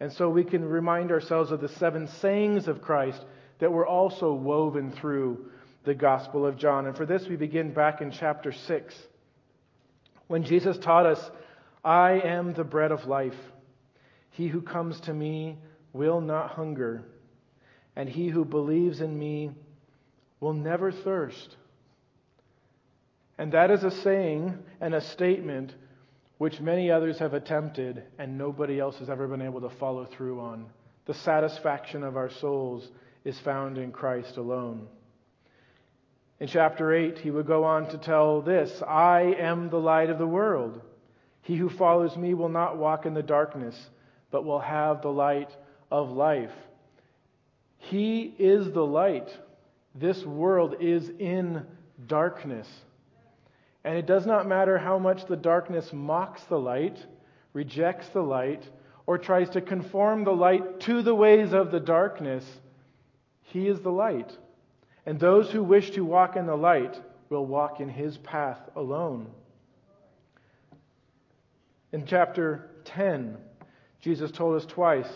And 0.00 0.12
so 0.12 0.30
we 0.30 0.44
can 0.44 0.64
remind 0.64 1.10
ourselves 1.10 1.50
of 1.50 1.60
the 1.60 1.68
seven 1.68 2.06
sayings 2.06 2.68
of 2.68 2.80
Christ 2.80 3.22
that 3.58 3.72
were 3.72 3.86
also 3.86 4.32
woven 4.32 4.92
through 4.92 5.50
the 5.84 5.94
Gospel 5.94 6.46
of 6.46 6.56
John. 6.56 6.86
And 6.86 6.96
for 6.96 7.04
this, 7.04 7.26
we 7.26 7.36
begin 7.36 7.72
back 7.72 8.00
in 8.00 8.12
chapter 8.12 8.52
6 8.52 8.94
when 10.28 10.44
Jesus 10.44 10.78
taught 10.78 11.06
us, 11.06 11.30
I 11.84 12.20
am 12.20 12.52
the 12.52 12.64
bread 12.64 12.92
of 12.92 13.06
life. 13.06 13.36
He 14.38 14.46
who 14.46 14.62
comes 14.62 15.00
to 15.00 15.12
me 15.12 15.58
will 15.92 16.20
not 16.20 16.52
hunger, 16.52 17.02
and 17.96 18.08
he 18.08 18.28
who 18.28 18.44
believes 18.44 19.00
in 19.00 19.18
me 19.18 19.50
will 20.38 20.52
never 20.52 20.92
thirst. 20.92 21.56
And 23.36 23.50
that 23.50 23.72
is 23.72 23.82
a 23.82 23.90
saying 23.90 24.56
and 24.80 24.94
a 24.94 25.00
statement 25.00 25.74
which 26.36 26.60
many 26.60 26.88
others 26.88 27.18
have 27.18 27.34
attempted 27.34 28.04
and 28.16 28.38
nobody 28.38 28.78
else 28.78 28.96
has 29.00 29.10
ever 29.10 29.26
been 29.26 29.42
able 29.42 29.60
to 29.62 29.70
follow 29.70 30.04
through 30.04 30.38
on. 30.38 30.66
The 31.06 31.14
satisfaction 31.14 32.04
of 32.04 32.16
our 32.16 32.30
souls 32.30 32.88
is 33.24 33.40
found 33.40 33.76
in 33.76 33.90
Christ 33.90 34.36
alone. 34.36 34.86
In 36.38 36.46
chapter 36.46 36.94
8, 36.94 37.18
he 37.18 37.32
would 37.32 37.48
go 37.48 37.64
on 37.64 37.88
to 37.88 37.98
tell 37.98 38.40
this 38.40 38.82
I 38.86 39.34
am 39.36 39.68
the 39.68 39.80
light 39.80 40.10
of 40.10 40.18
the 40.18 40.28
world. 40.28 40.80
He 41.42 41.56
who 41.56 41.68
follows 41.68 42.16
me 42.16 42.34
will 42.34 42.48
not 42.48 42.78
walk 42.78 43.04
in 43.04 43.14
the 43.14 43.22
darkness, 43.24 43.76
but 44.30 44.44
will 44.44 44.60
have 44.60 45.02
the 45.02 45.12
light 45.12 45.54
of 45.90 46.10
life. 46.10 46.52
He 47.78 48.34
is 48.38 48.72
the 48.72 48.84
light. 48.84 49.36
This 49.94 50.24
world 50.24 50.76
is 50.80 51.10
in 51.18 51.64
darkness. 52.06 52.68
And 53.84 53.96
it 53.96 54.06
does 54.06 54.26
not 54.26 54.46
matter 54.46 54.78
how 54.78 54.98
much 54.98 55.26
the 55.26 55.36
darkness 55.36 55.92
mocks 55.92 56.42
the 56.44 56.58
light, 56.58 56.98
rejects 57.52 58.08
the 58.10 58.22
light, 58.22 58.68
or 59.06 59.16
tries 59.16 59.48
to 59.50 59.60
conform 59.60 60.24
the 60.24 60.32
light 60.32 60.80
to 60.80 61.00
the 61.00 61.14
ways 61.14 61.54
of 61.54 61.70
the 61.70 61.80
darkness, 61.80 62.44
He 63.44 63.66
is 63.66 63.80
the 63.80 63.90
light. 63.90 64.36
And 65.06 65.18
those 65.18 65.50
who 65.50 65.64
wish 65.64 65.92
to 65.92 66.04
walk 66.04 66.36
in 66.36 66.44
the 66.44 66.54
light 66.54 67.00
will 67.30 67.46
walk 67.46 67.80
in 67.80 67.88
his 67.88 68.18
path 68.18 68.60
alone. 68.76 69.26
In 71.92 72.04
chapter 72.04 72.70
10, 72.84 73.38
Jesus 74.00 74.30
told 74.30 74.56
us 74.56 74.66
twice, 74.66 75.08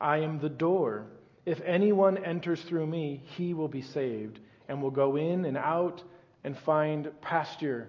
I 0.00 0.18
am 0.18 0.38
the 0.38 0.48
door. 0.48 1.06
If 1.44 1.60
anyone 1.62 2.22
enters 2.24 2.62
through 2.62 2.86
me, 2.86 3.22
he 3.36 3.54
will 3.54 3.68
be 3.68 3.82
saved 3.82 4.40
and 4.68 4.80
will 4.80 4.90
go 4.90 5.16
in 5.16 5.44
and 5.44 5.56
out 5.56 6.02
and 6.44 6.56
find 6.58 7.10
pasture. 7.20 7.88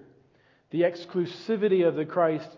The 0.71 0.81
exclusivity 0.81 1.87
of 1.87 1.95
the 1.95 2.05
Christ 2.05 2.49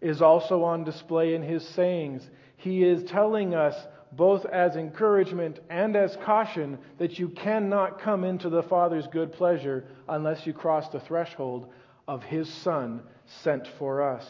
is 0.00 0.22
also 0.22 0.64
on 0.64 0.84
display 0.84 1.34
in 1.34 1.42
his 1.42 1.66
sayings. 1.68 2.28
He 2.56 2.84
is 2.84 3.04
telling 3.04 3.54
us 3.54 3.76
both 4.12 4.44
as 4.46 4.76
encouragement 4.76 5.60
and 5.70 5.94
as 5.94 6.16
caution 6.24 6.78
that 6.98 7.18
you 7.18 7.28
cannot 7.28 8.00
come 8.00 8.24
into 8.24 8.48
the 8.48 8.62
Father's 8.62 9.06
good 9.06 9.32
pleasure 9.32 9.84
unless 10.08 10.46
you 10.46 10.52
cross 10.52 10.88
the 10.88 11.00
threshold 11.00 11.72
of 12.08 12.24
His 12.24 12.52
Son 12.52 13.02
sent 13.42 13.68
for 13.78 14.02
us. 14.02 14.26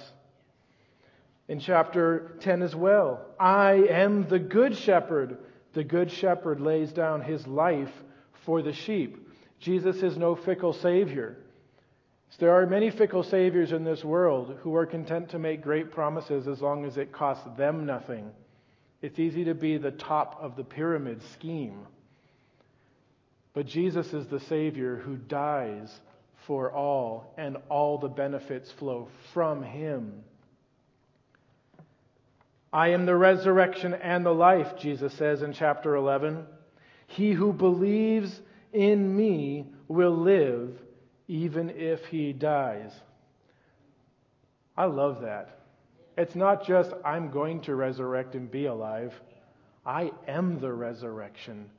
In 1.51 1.59
chapter 1.59 2.37
10 2.43 2.63
as 2.63 2.77
well, 2.77 3.27
I 3.41 3.73
am 3.73 4.29
the 4.29 4.39
good 4.39 4.77
shepherd. 4.77 5.37
The 5.73 5.83
good 5.83 6.09
shepherd 6.13 6.61
lays 6.61 6.93
down 6.93 7.23
his 7.23 7.45
life 7.45 7.91
for 8.45 8.63
the 8.63 8.73
sheep. 8.73 9.29
Jesus 9.59 9.97
is 9.97 10.17
no 10.17 10.37
fickle 10.37 10.73
Savior. 10.73 11.37
There 12.39 12.53
are 12.53 12.67
many 12.67 12.91
fickle 12.93 13.25
Saviors 13.25 13.73
in 13.73 13.83
this 13.83 14.05
world 14.05 14.59
who 14.63 14.77
are 14.77 14.87
content 14.87 15.31
to 15.31 15.41
make 15.41 15.61
great 15.61 15.91
promises 15.91 16.47
as 16.47 16.63
long 16.63 16.85
as 16.85 16.97
it 16.97 17.11
costs 17.11 17.49
them 17.59 17.85
nothing. 17.85 18.31
It's 19.03 19.19
easy 19.19 19.43
to 19.47 19.55
be 19.55 19.77
the 19.77 19.91
top 19.91 20.39
of 20.41 20.55
the 20.55 20.63
pyramid 20.63 21.21
scheme. 21.33 21.85
But 23.55 23.67
Jesus 23.67 24.15
is 24.15 24.29
the 24.29 24.39
Savior 24.39 24.99
who 24.99 25.17
dies 25.17 26.01
for 26.47 26.71
all, 26.71 27.35
and 27.37 27.57
all 27.69 27.99
the 27.99 28.09
benefits 28.09 28.71
flow 28.71 29.09
from 29.33 29.65
Him. 29.65 30.23
I 32.73 32.89
am 32.89 33.05
the 33.05 33.17
resurrection 33.17 33.95
and 33.95 34.25
the 34.25 34.35
life, 34.35 34.77
Jesus 34.79 35.13
says 35.15 35.43
in 35.43 35.53
chapter 35.53 35.97
11. 35.97 36.47
He 37.09 37.33
who 37.33 37.53
believes 37.53 38.41
in 38.73 39.17
me 39.17 39.67
will 39.89 40.17
live 40.17 40.81
even 41.27 41.71
if 41.71 42.05
he 42.07 42.33
dies. 42.33 42.93
I 44.77 44.85
love 44.85 45.23
that. 45.23 45.59
It's 46.17 46.37
not 46.37 46.65
just, 46.65 46.93
I'm 47.05 47.31
going 47.31 47.61
to 47.63 47.75
resurrect 47.75 48.35
and 48.35 48.51
be 48.51 48.67
alive. 48.67 49.15
I 49.85 50.13
am 50.29 50.61
the 50.61 50.73
resurrection 50.73 51.71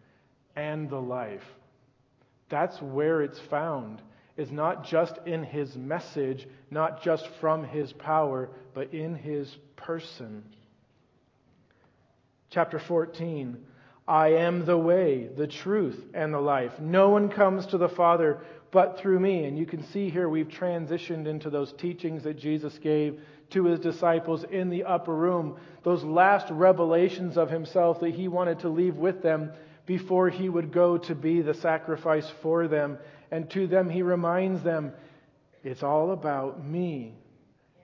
and 0.55 0.89
the 0.89 1.01
life. 1.01 1.43
That's 2.49 2.81
where 2.81 3.21
it's 3.21 3.39
found. 3.39 4.01
Is 4.35 4.51
not 4.51 4.85
just 4.85 5.19
in 5.25 5.43
his 5.43 5.77
message, 5.77 6.47
not 6.69 7.03
just 7.03 7.27
from 7.39 7.63
his 7.63 7.93
power, 7.93 8.49
but 8.73 8.93
in 8.93 9.15
his 9.15 9.57
person. 9.75 10.43
Chapter 12.51 12.79
14 12.79 13.57
I 14.07 14.29
am 14.29 14.65
the 14.65 14.77
way, 14.77 15.29
the 15.37 15.47
truth, 15.47 16.03
and 16.13 16.33
the 16.33 16.39
life. 16.39 16.79
No 16.79 17.09
one 17.09 17.29
comes 17.29 17.65
to 17.67 17.77
the 17.77 17.87
Father 17.87 18.41
but 18.71 18.99
through 18.99 19.19
me. 19.19 19.45
And 19.45 19.57
you 19.57 19.65
can 19.65 19.83
see 19.83 20.09
here 20.09 20.27
we've 20.27 20.47
transitioned 20.47 21.27
into 21.27 21.49
those 21.49 21.71
teachings 21.73 22.23
that 22.23 22.37
Jesus 22.37 22.77
gave 22.79 23.21
to 23.51 23.65
his 23.65 23.79
disciples 23.79 24.43
in 24.43 24.69
the 24.69 24.83
upper 24.83 25.15
room, 25.15 25.57
those 25.83 26.03
last 26.03 26.49
revelations 26.49 27.37
of 27.37 27.49
himself 27.49 27.99
that 27.99 28.15
he 28.15 28.27
wanted 28.27 28.59
to 28.59 28.69
leave 28.69 28.95
with 28.95 29.21
them 29.21 29.51
before 29.85 30.29
he 30.29 30.49
would 30.49 30.73
go 30.73 30.97
to 30.97 31.15
be 31.15 31.41
the 31.41 31.53
sacrifice 31.53 32.29
for 32.41 32.67
them. 32.67 32.97
And 33.29 33.49
to 33.51 33.67
them, 33.67 33.89
he 33.89 34.01
reminds 34.01 34.63
them, 34.63 34.93
it's 35.63 35.83
all 35.83 36.11
about 36.11 36.65
me. 36.65 37.20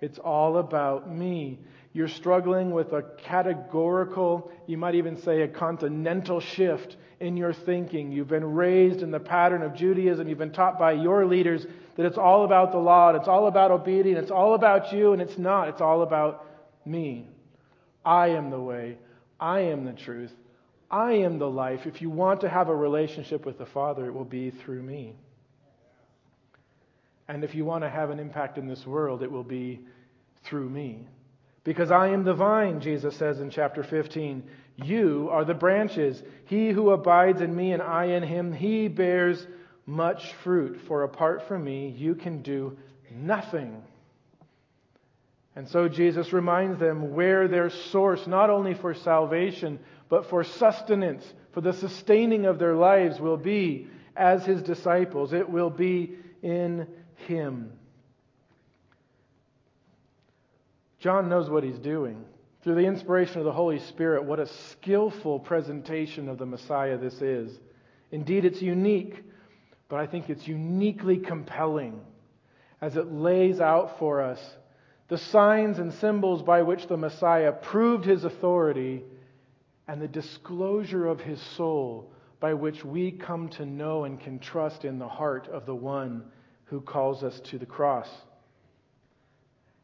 It's 0.02 0.20
all 0.20 0.58
about 0.58 1.12
me. 1.12 1.60
you're 1.94 2.08
struggling 2.08 2.72
with 2.72 2.94
a 2.94 3.02
categorical, 3.18 4.52
you 4.68 4.78
might 4.78 4.94
even 4.94 5.20
say 5.22 5.42
a 5.42 5.48
continental 5.48 6.40
shift 6.40 6.96
in 7.20 7.36
your 7.36 7.54
thinking. 7.54 8.12
You've 8.12 8.28
been 8.28 8.54
raised 8.54 9.02
in 9.02 9.10
the 9.10 9.20
pattern 9.20 9.64
of 9.64 9.74
Judaism. 9.74 10.28
You've 10.28 10.38
been 10.38 10.52
taught 10.52 10.78
by 10.78 10.92
your 10.92 11.26
leaders 11.26 11.66
that 11.96 12.06
it's 12.06 12.18
all 12.18 12.46
about 12.46 12.72
the 12.72 12.78
law, 12.78 13.10
and 13.10 13.18
it's 13.18 13.28
all 13.28 13.48
about 13.48 13.72
obedience, 13.72 14.24
it's 14.24 14.32
all 14.32 14.54
about 14.54 14.94
you, 14.94 15.14
and 15.14 15.22
it's 15.22 15.38
not. 15.38 15.70
It's 15.70 15.82
all 15.82 16.04
about 16.04 16.46
me. 16.86 17.28
I 18.06 18.30
am 18.30 18.52
the 18.52 18.60
way. 18.60 18.98
I 19.40 19.62
am 19.62 19.86
the 19.86 19.94
truth. 19.94 20.32
I 20.90 21.14
am 21.14 21.40
the 21.40 21.50
life. 21.50 21.86
If 21.86 22.02
you 22.02 22.10
want 22.10 22.42
to 22.42 22.50
have 22.50 22.70
a 22.70 22.76
relationship 22.76 23.46
with 23.46 23.58
the 23.58 23.66
Father, 23.66 24.06
it 24.06 24.14
will 24.14 24.24
be 24.24 24.52
through 24.52 24.84
me. 24.84 25.16
And 27.28 27.44
if 27.44 27.56
you 27.56 27.66
want 27.66 27.84
to 27.84 27.90
have 27.90 28.10
an 28.10 28.20
impact 28.20 28.58
in 28.58 28.68
this 28.68 28.86
world, 28.86 29.22
it 29.22 29.32
will 29.32 29.44
be 29.44 29.82
through 30.44 30.70
me. 30.70 31.08
Because 31.63 31.92
I 31.92 32.10
am 32.10 32.24
the 32.24 32.34
vine, 32.34 32.80
Jesus 32.80 33.16
says 33.18 33.42
in 33.42 33.50
chapter 33.50 33.84
15. 33.84 34.44
You 34.78 35.28
are 35.32 35.44
the 35.44 35.54
branches. 35.54 36.24
He 36.46 36.70
who 36.70 36.92
abides 36.92 37.42
in 37.42 37.54
me 37.54 37.74
and 37.74 37.82
I 37.82 38.06
in 38.06 38.24
him, 38.24 38.54
he 38.54 38.88
bears 38.88 39.46
much 39.86 40.32
fruit. 40.44 40.80
For 40.88 41.04
apart 41.04 41.48
from 41.48 41.66
me, 41.66 41.90
you 41.90 42.16
can 42.16 42.42
do 42.42 42.78
nothing. 43.12 43.84
And 45.58 45.68
so 45.68 45.90
Jesus 45.90 46.32
reminds 46.32 46.80
them 46.80 47.16
where 47.16 47.48
their 47.48 47.70
source, 47.70 48.28
not 48.28 48.50
only 48.50 48.76
for 48.76 48.94
salvation, 48.94 49.80
but 50.08 50.30
for 50.30 50.44
sustenance, 50.44 51.26
for 51.52 51.62
the 51.62 51.74
sustaining 51.74 52.46
of 52.46 52.60
their 52.60 52.76
lives, 52.76 53.20
will 53.20 53.38
be 53.38 53.88
as 54.16 54.46
his 54.46 54.62
disciples. 54.62 55.34
It 55.34 55.50
will 55.50 55.72
be 55.72 56.16
in 56.44 56.88
him. 57.17 57.71
John 60.99 61.30
knows 61.30 61.49
what 61.49 61.63
he's 61.63 61.80
doing. 61.80 62.23
Through 62.63 62.75
the 62.75 62.86
inspiration 62.86 63.39
of 63.39 63.45
the 63.45 63.51
Holy 63.51 63.80
Spirit, 63.80 64.23
what 64.23 64.39
a 64.39 64.47
skillful 64.47 65.39
presentation 65.39 66.27
of 66.27 66.38
the 66.38 66.45
Messiah 66.45 66.97
this 66.97 67.21
is. 67.21 67.58
Indeed, 68.12 68.45
it's 68.45 68.62
unique, 68.62 69.23
but 69.89 69.99
I 69.99 70.08
think 70.08 70.30
it's 70.30 70.47
uniquely 70.47 71.17
compelling 71.17 72.01
as 72.82 72.97
it 72.97 73.12
lays 73.12 73.60
out 73.60 73.99
for 73.99 74.21
us 74.21 74.39
the 75.08 75.17
signs 75.17 75.80
and 75.80 75.93
symbols 75.93 76.43
by 76.43 76.62
which 76.63 76.88
the 76.88 76.97
Messiah 76.97 77.51
proved 77.53 78.06
his 78.06 78.25
authority 78.25 79.03
and 79.88 80.01
the 80.01 80.08
disclosure 80.08 81.08
of 81.08 81.21
his 81.21 81.41
soul 81.41 82.12
by 82.39 82.53
which 82.53 82.84
we 82.84 83.12
come 83.12 83.47
to 83.49 83.65
know 83.65 84.03
and 84.03 84.19
can 84.19 84.38
trust 84.38 84.84
in 84.84 84.99
the 84.99 85.08
heart 85.08 85.47
of 85.47 85.65
the 85.65 85.75
one 85.75 86.25
who 86.69 86.82
calls 86.82 87.23
us 87.23 87.39
to 87.51 87.58
the 87.58 87.65
cross. 87.65 88.08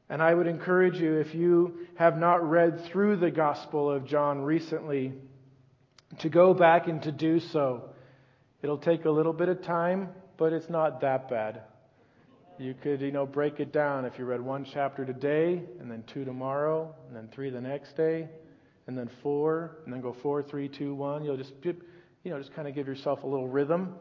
And 0.09 0.21
I 0.21 0.33
would 0.33 0.47
encourage 0.47 0.95
you, 0.95 1.15
if 1.15 1.33
you 1.33 1.87
have 1.95 2.17
not 2.17 2.47
read 2.47 2.85
through 2.85 3.17
the 3.17 3.31
Gospel 3.31 3.89
of 3.89 4.05
John 4.05 4.41
recently, 4.41 5.13
to 6.19 6.29
go 6.29 6.53
back 6.53 6.87
and 6.87 7.01
to 7.03 7.11
do 7.11 7.39
so. 7.39 7.89
It'll 8.61 8.77
take 8.77 9.05
a 9.05 9.09
little 9.09 9.33
bit 9.33 9.49
of 9.49 9.63
time, 9.63 10.09
but 10.37 10.53
it's 10.53 10.69
not 10.69 11.01
that 11.01 11.29
bad. 11.29 11.61
You 12.59 12.75
could, 12.75 13.01
you 13.01 13.11
know, 13.11 13.25
break 13.25 13.59
it 13.59 13.73
down 13.73 14.05
if 14.05 14.19
you 14.19 14.25
read 14.25 14.41
one 14.41 14.65
chapter 14.71 15.05
today, 15.05 15.63
and 15.79 15.89
then 15.89 16.03
two 16.13 16.23
tomorrow, 16.23 16.93
and 17.07 17.15
then 17.15 17.29
three 17.33 17.49
the 17.49 17.61
next 17.61 17.97
day, 17.97 18.27
and 18.85 18.97
then 18.97 19.09
four, 19.23 19.77
and 19.85 19.93
then 19.93 20.01
go 20.01 20.15
four, 20.21 20.43
three, 20.43 20.67
two, 20.67 20.93
one. 20.93 21.23
You'll 21.23 21.37
just, 21.37 21.53
you 21.63 21.75
know, 22.25 22.37
just 22.37 22.53
kind 22.53 22.67
of 22.67 22.75
give 22.75 22.87
yourself 22.87 23.23
a 23.23 23.27
little 23.27 23.47
rhythm. 23.47 23.95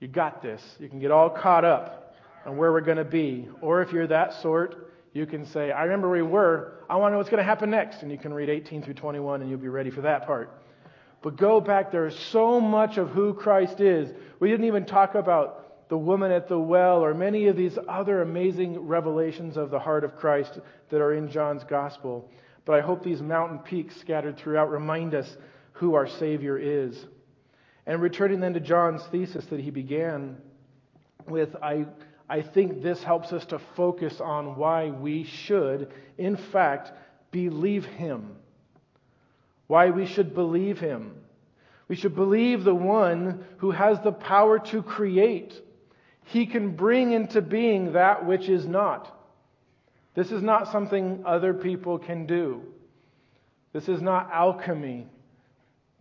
You 0.00 0.08
got 0.08 0.42
this. 0.42 0.60
You 0.80 0.88
can 0.88 0.98
get 0.98 1.10
all 1.10 1.30
caught 1.30 1.64
up 1.64 2.05
on 2.46 2.56
where 2.56 2.72
we're 2.72 2.80
going 2.80 2.96
to 2.96 3.04
be. 3.04 3.48
Or 3.60 3.82
if 3.82 3.92
you're 3.92 4.06
that 4.06 4.40
sort, 4.40 4.92
you 5.12 5.26
can 5.26 5.44
say, 5.44 5.72
I 5.72 5.82
remember 5.82 6.08
where 6.08 6.24
we 6.24 6.30
were. 6.30 6.84
I 6.88 6.96
want 6.96 7.10
to 7.10 7.12
know 7.12 7.18
what's 7.18 7.30
going 7.30 7.38
to 7.38 7.44
happen 7.44 7.70
next. 7.70 8.02
And 8.02 8.10
you 8.10 8.18
can 8.18 8.32
read 8.32 8.48
18 8.48 8.82
through 8.82 8.94
21 8.94 9.42
and 9.42 9.50
you'll 9.50 9.58
be 9.58 9.68
ready 9.68 9.90
for 9.90 10.02
that 10.02 10.26
part. 10.26 10.62
But 11.22 11.36
go 11.36 11.60
back. 11.60 11.90
There 11.90 12.06
is 12.06 12.16
so 12.16 12.60
much 12.60 12.98
of 12.98 13.10
who 13.10 13.34
Christ 13.34 13.80
is. 13.80 14.10
We 14.38 14.48
didn't 14.48 14.66
even 14.66 14.86
talk 14.86 15.16
about 15.16 15.88
the 15.88 15.98
woman 15.98 16.30
at 16.30 16.48
the 16.48 16.58
well 16.58 17.04
or 17.04 17.14
many 17.14 17.46
of 17.46 17.56
these 17.56 17.78
other 17.88 18.22
amazing 18.22 18.78
revelations 18.78 19.56
of 19.56 19.70
the 19.70 19.78
heart 19.78 20.04
of 20.04 20.16
Christ 20.16 20.58
that 20.90 21.00
are 21.00 21.14
in 21.14 21.30
John's 21.30 21.64
gospel. 21.64 22.30
But 22.64 22.76
I 22.76 22.80
hope 22.80 23.02
these 23.02 23.22
mountain 23.22 23.58
peaks 23.58 23.96
scattered 23.96 24.36
throughout 24.36 24.70
remind 24.70 25.14
us 25.14 25.36
who 25.72 25.94
our 25.94 26.06
Savior 26.06 26.58
is. 26.58 27.06
And 27.86 28.00
returning 28.02 28.40
then 28.40 28.54
to 28.54 28.60
John's 28.60 29.02
thesis 29.12 29.44
that 29.46 29.60
he 29.60 29.70
began 29.70 30.36
with, 31.28 31.54
I 31.62 31.86
I 32.28 32.42
think 32.42 32.82
this 32.82 33.02
helps 33.02 33.32
us 33.32 33.44
to 33.46 33.60
focus 33.76 34.20
on 34.20 34.56
why 34.56 34.90
we 34.90 35.24
should, 35.24 35.92
in 36.18 36.36
fact, 36.36 36.92
believe 37.30 37.84
Him. 37.84 38.36
Why 39.68 39.90
we 39.90 40.06
should 40.06 40.34
believe 40.34 40.78
Him. 40.78 41.12
We 41.88 41.94
should 41.94 42.16
believe 42.16 42.64
the 42.64 42.74
one 42.74 43.44
who 43.58 43.70
has 43.70 44.00
the 44.00 44.12
power 44.12 44.58
to 44.58 44.82
create. 44.82 45.54
He 46.24 46.46
can 46.46 46.74
bring 46.74 47.12
into 47.12 47.40
being 47.40 47.92
that 47.92 48.26
which 48.26 48.48
is 48.48 48.66
not. 48.66 49.12
This 50.14 50.32
is 50.32 50.42
not 50.42 50.72
something 50.72 51.22
other 51.24 51.54
people 51.54 51.98
can 51.98 52.26
do. 52.26 52.62
This 53.72 53.88
is 53.88 54.00
not 54.00 54.30
alchemy. 54.32 55.06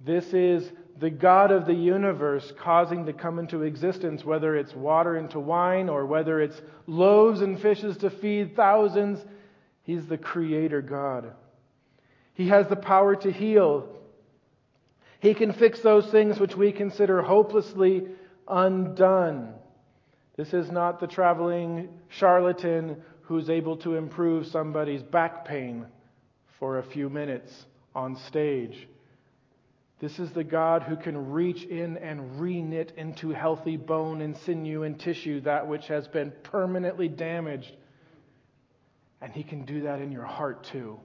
This 0.04 0.34
is 0.34 0.72
the 0.98 1.10
God 1.10 1.52
of 1.52 1.66
the 1.66 1.74
universe 1.74 2.54
causing 2.58 3.06
to 3.06 3.14
come 3.14 3.40
into 3.40 3.64
existence, 3.64 4.24
whether 4.24 4.56
it's 4.56 4.74
water 4.74 5.18
into 5.18 5.40
wine 5.40 5.90
or 5.90 6.06
whether 6.06 6.40
it's 6.40 6.62
loaves 6.88 7.42
and 7.42 7.60
fishes 7.60 7.98
to 7.98 8.10
feed 8.10 8.56
thousands, 8.56 9.24
He's 9.84 10.08
the 10.08 10.18
creator 10.18 10.82
God. 10.82 11.34
He 12.34 12.48
has 12.50 12.68
the 12.68 12.76
power 12.76 13.16
to 13.18 13.32
heal. 13.32 13.88
He 15.20 15.34
can 15.34 15.54
fix 15.54 15.80
those 15.82 16.08
things 16.08 16.40
which 16.40 16.56
we 16.56 16.72
consider 16.72 17.22
hopelessly 17.22 18.08
undone. 18.48 19.54
This 20.38 20.54
is 20.54 20.72
not 20.72 21.00
the 21.00 21.08
traveling 21.08 21.90
charlatan 22.10 23.02
who's 23.22 23.50
able 23.50 23.78
to 23.78 23.96
improve 23.96 24.48
somebody's 24.48 25.04
back 25.04 25.46
pain 25.46 25.86
for 26.60 26.80
a 26.80 26.84
few 26.84 27.10
minutes 27.10 27.66
on 27.96 28.16
stage. 28.16 28.88
This 30.06 30.20
is 30.20 30.30
the 30.34 30.44
God 30.44 30.84
who 30.84 30.98
can 30.98 31.32
reach 31.32 31.64
in 31.64 31.98
and 31.98 32.40
reknit 32.40 32.94
into 32.96 33.32
healthy 33.32 33.76
bone 33.76 34.22
and 34.22 34.38
sinew 34.38 34.84
and 34.84 35.00
tissue 35.00 35.42
that 35.42 35.68
which 35.68 35.88
has 35.88 36.08
been 36.08 36.32
permanently 36.44 37.08
damaged. 37.08 37.76
And 39.20 39.34
He 39.34 39.42
can 39.42 39.66
do 39.66 39.82
that 39.82 40.02
in 40.02 40.12
your 40.12 40.26
heart 40.26 40.66
too. 40.66 41.00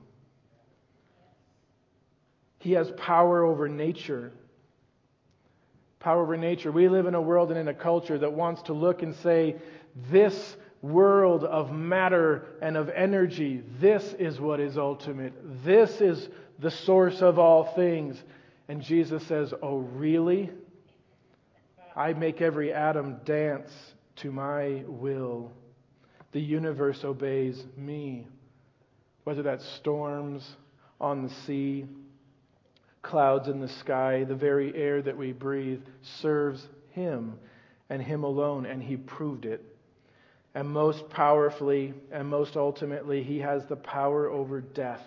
He 2.58 2.72
has 2.72 2.90
power 2.98 3.42
over 3.42 3.70
nature. 3.70 4.34
Power 5.98 6.20
over 6.20 6.36
nature. 6.36 6.70
We 6.70 6.90
live 6.90 7.06
in 7.06 7.14
a 7.14 7.22
world 7.22 7.48
and 7.48 7.58
in 7.58 7.68
a 7.68 7.74
culture 7.74 8.18
that 8.18 8.34
wants 8.34 8.60
to 8.64 8.74
look 8.74 9.00
and 9.00 9.14
say, 9.14 9.56
this 10.10 10.58
world 10.82 11.44
of 11.44 11.72
matter 11.72 12.44
and 12.60 12.76
of 12.76 12.90
energy, 12.90 13.62
this 13.80 14.14
is 14.18 14.38
what 14.38 14.60
is 14.60 14.76
ultimate. 14.76 15.32
This 15.64 16.02
is 16.02 16.28
the 16.58 16.70
source 16.70 17.22
of 17.22 17.38
all 17.38 17.64
things. 17.64 18.22
And 18.70 18.82
Jesus 18.82 19.26
says, 19.26 19.52
Oh, 19.64 19.78
really? 19.78 20.48
I 21.96 22.12
make 22.12 22.40
every 22.40 22.72
atom 22.72 23.16
dance 23.24 23.68
to 24.18 24.30
my 24.30 24.84
will. 24.86 25.50
The 26.30 26.40
universe 26.40 27.02
obeys 27.02 27.60
me. 27.76 28.28
Whether 29.24 29.42
that's 29.42 29.68
storms 29.70 30.48
on 31.00 31.24
the 31.24 31.34
sea, 31.46 31.86
clouds 33.02 33.48
in 33.48 33.58
the 33.58 33.68
sky, 33.80 34.22
the 34.22 34.36
very 34.36 34.72
air 34.76 35.02
that 35.02 35.18
we 35.18 35.32
breathe 35.32 35.82
serves 36.20 36.64
Him 36.90 37.40
and 37.88 38.00
Him 38.00 38.22
alone, 38.22 38.66
and 38.66 38.80
He 38.80 38.96
proved 38.96 39.46
it. 39.46 39.64
And 40.54 40.68
most 40.68 41.10
powerfully 41.10 41.92
and 42.12 42.28
most 42.28 42.56
ultimately, 42.56 43.24
He 43.24 43.40
has 43.40 43.66
the 43.66 43.74
power 43.74 44.30
over 44.30 44.60
death. 44.60 45.02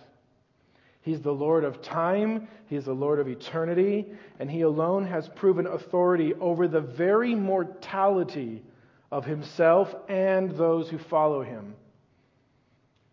He's 1.03 1.21
the 1.21 1.33
Lord 1.33 1.65
of 1.65 1.81
time, 1.81 2.47
He's 2.67 2.85
the 2.85 2.93
Lord 2.93 3.19
of 3.19 3.27
eternity, 3.27 4.07
and 4.39 4.49
He 4.49 4.61
alone 4.61 5.05
has 5.05 5.27
proven 5.27 5.67
authority 5.67 6.33
over 6.35 6.67
the 6.67 6.81
very 6.81 7.35
mortality 7.35 8.63
of 9.11 9.25
Himself 9.25 9.93
and 10.07 10.51
those 10.51 10.89
who 10.89 10.97
follow 10.97 11.43
Him. 11.43 11.75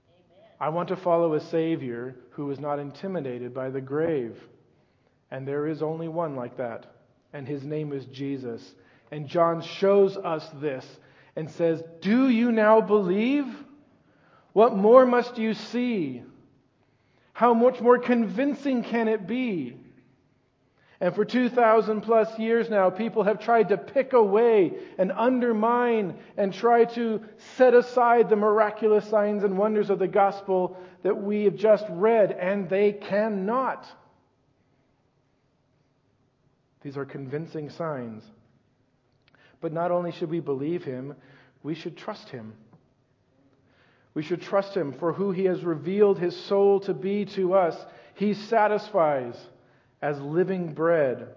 Amen. 0.08 0.48
I 0.60 0.68
want 0.68 0.88
to 0.90 0.96
follow 0.96 1.34
a 1.34 1.40
Savior 1.40 2.14
who 2.30 2.48
is 2.52 2.60
not 2.60 2.78
intimidated 2.78 3.52
by 3.52 3.70
the 3.70 3.80
grave. 3.80 4.40
And 5.32 5.46
there 5.46 5.66
is 5.66 5.82
only 5.82 6.06
one 6.06 6.36
like 6.36 6.56
that, 6.58 6.94
and 7.32 7.46
His 7.46 7.64
name 7.64 7.92
is 7.92 8.06
Jesus. 8.06 8.74
And 9.10 9.26
John 9.26 9.62
shows 9.62 10.16
us 10.16 10.48
this 10.60 10.86
and 11.34 11.50
says, 11.50 11.82
Do 12.00 12.28
you 12.28 12.52
now 12.52 12.80
believe? 12.80 13.46
What 14.52 14.76
more 14.76 15.06
must 15.06 15.38
you 15.38 15.54
see? 15.54 16.22
How 17.40 17.54
much 17.54 17.80
more 17.80 17.96
convincing 17.96 18.82
can 18.82 19.08
it 19.08 19.26
be? 19.26 19.74
And 21.00 21.14
for 21.14 21.24
2,000 21.24 22.02
plus 22.02 22.38
years 22.38 22.68
now, 22.68 22.90
people 22.90 23.22
have 23.22 23.40
tried 23.40 23.70
to 23.70 23.78
pick 23.78 24.12
away 24.12 24.74
and 24.98 25.10
undermine 25.10 26.18
and 26.36 26.52
try 26.52 26.84
to 26.84 27.22
set 27.56 27.72
aside 27.72 28.28
the 28.28 28.36
miraculous 28.36 29.08
signs 29.08 29.42
and 29.42 29.56
wonders 29.56 29.88
of 29.88 29.98
the 29.98 30.06
gospel 30.06 30.76
that 31.02 31.16
we 31.16 31.44
have 31.44 31.56
just 31.56 31.86
read, 31.88 32.30
and 32.30 32.68
they 32.68 32.92
cannot. 32.92 33.86
These 36.82 36.98
are 36.98 37.06
convincing 37.06 37.70
signs. 37.70 38.22
But 39.62 39.72
not 39.72 39.90
only 39.90 40.12
should 40.12 40.28
we 40.28 40.40
believe 40.40 40.84
him, 40.84 41.14
we 41.62 41.74
should 41.74 41.96
trust 41.96 42.28
him. 42.28 42.52
We 44.14 44.22
should 44.22 44.42
trust 44.42 44.76
him 44.76 44.92
for 44.92 45.12
who 45.12 45.30
he 45.30 45.44
has 45.44 45.64
revealed 45.64 46.18
his 46.18 46.36
soul 46.36 46.80
to 46.80 46.94
be 46.94 47.24
to 47.26 47.54
us. 47.54 47.76
He 48.14 48.34
satisfies 48.34 49.38
as 50.02 50.20
living 50.20 50.74
bread. 50.74 51.28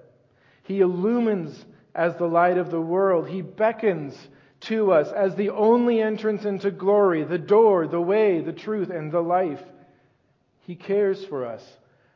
He 0.63 0.81
illumines 0.81 1.65
as 1.93 2.15
the 2.15 2.27
light 2.27 2.57
of 2.57 2.71
the 2.71 2.81
world. 2.81 3.27
He 3.27 3.41
beckons 3.41 4.15
to 4.61 4.91
us 4.91 5.11
as 5.11 5.35
the 5.35 5.49
only 5.49 6.01
entrance 6.01 6.45
into 6.45 6.71
glory, 6.71 7.23
the 7.23 7.37
door, 7.37 7.85
the 7.85 8.01
way, 8.01 8.41
the 8.41 8.53
truth, 8.53 8.89
and 8.89 9.11
the 9.11 9.21
life. 9.21 9.61
He 10.61 10.75
cares 10.75 11.23
for 11.25 11.45
us 11.45 11.63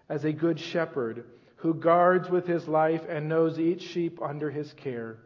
as 0.09 0.23
a 0.23 0.31
good 0.31 0.59
shepherd 0.59 1.25
who 1.57 1.73
guards 1.73 2.29
with 2.29 2.47
his 2.47 2.67
life 2.67 3.01
and 3.09 3.27
knows 3.27 3.59
each 3.59 3.81
sheep 3.81 4.21
under 4.21 4.49
his 4.49 4.71
care. 4.73 5.17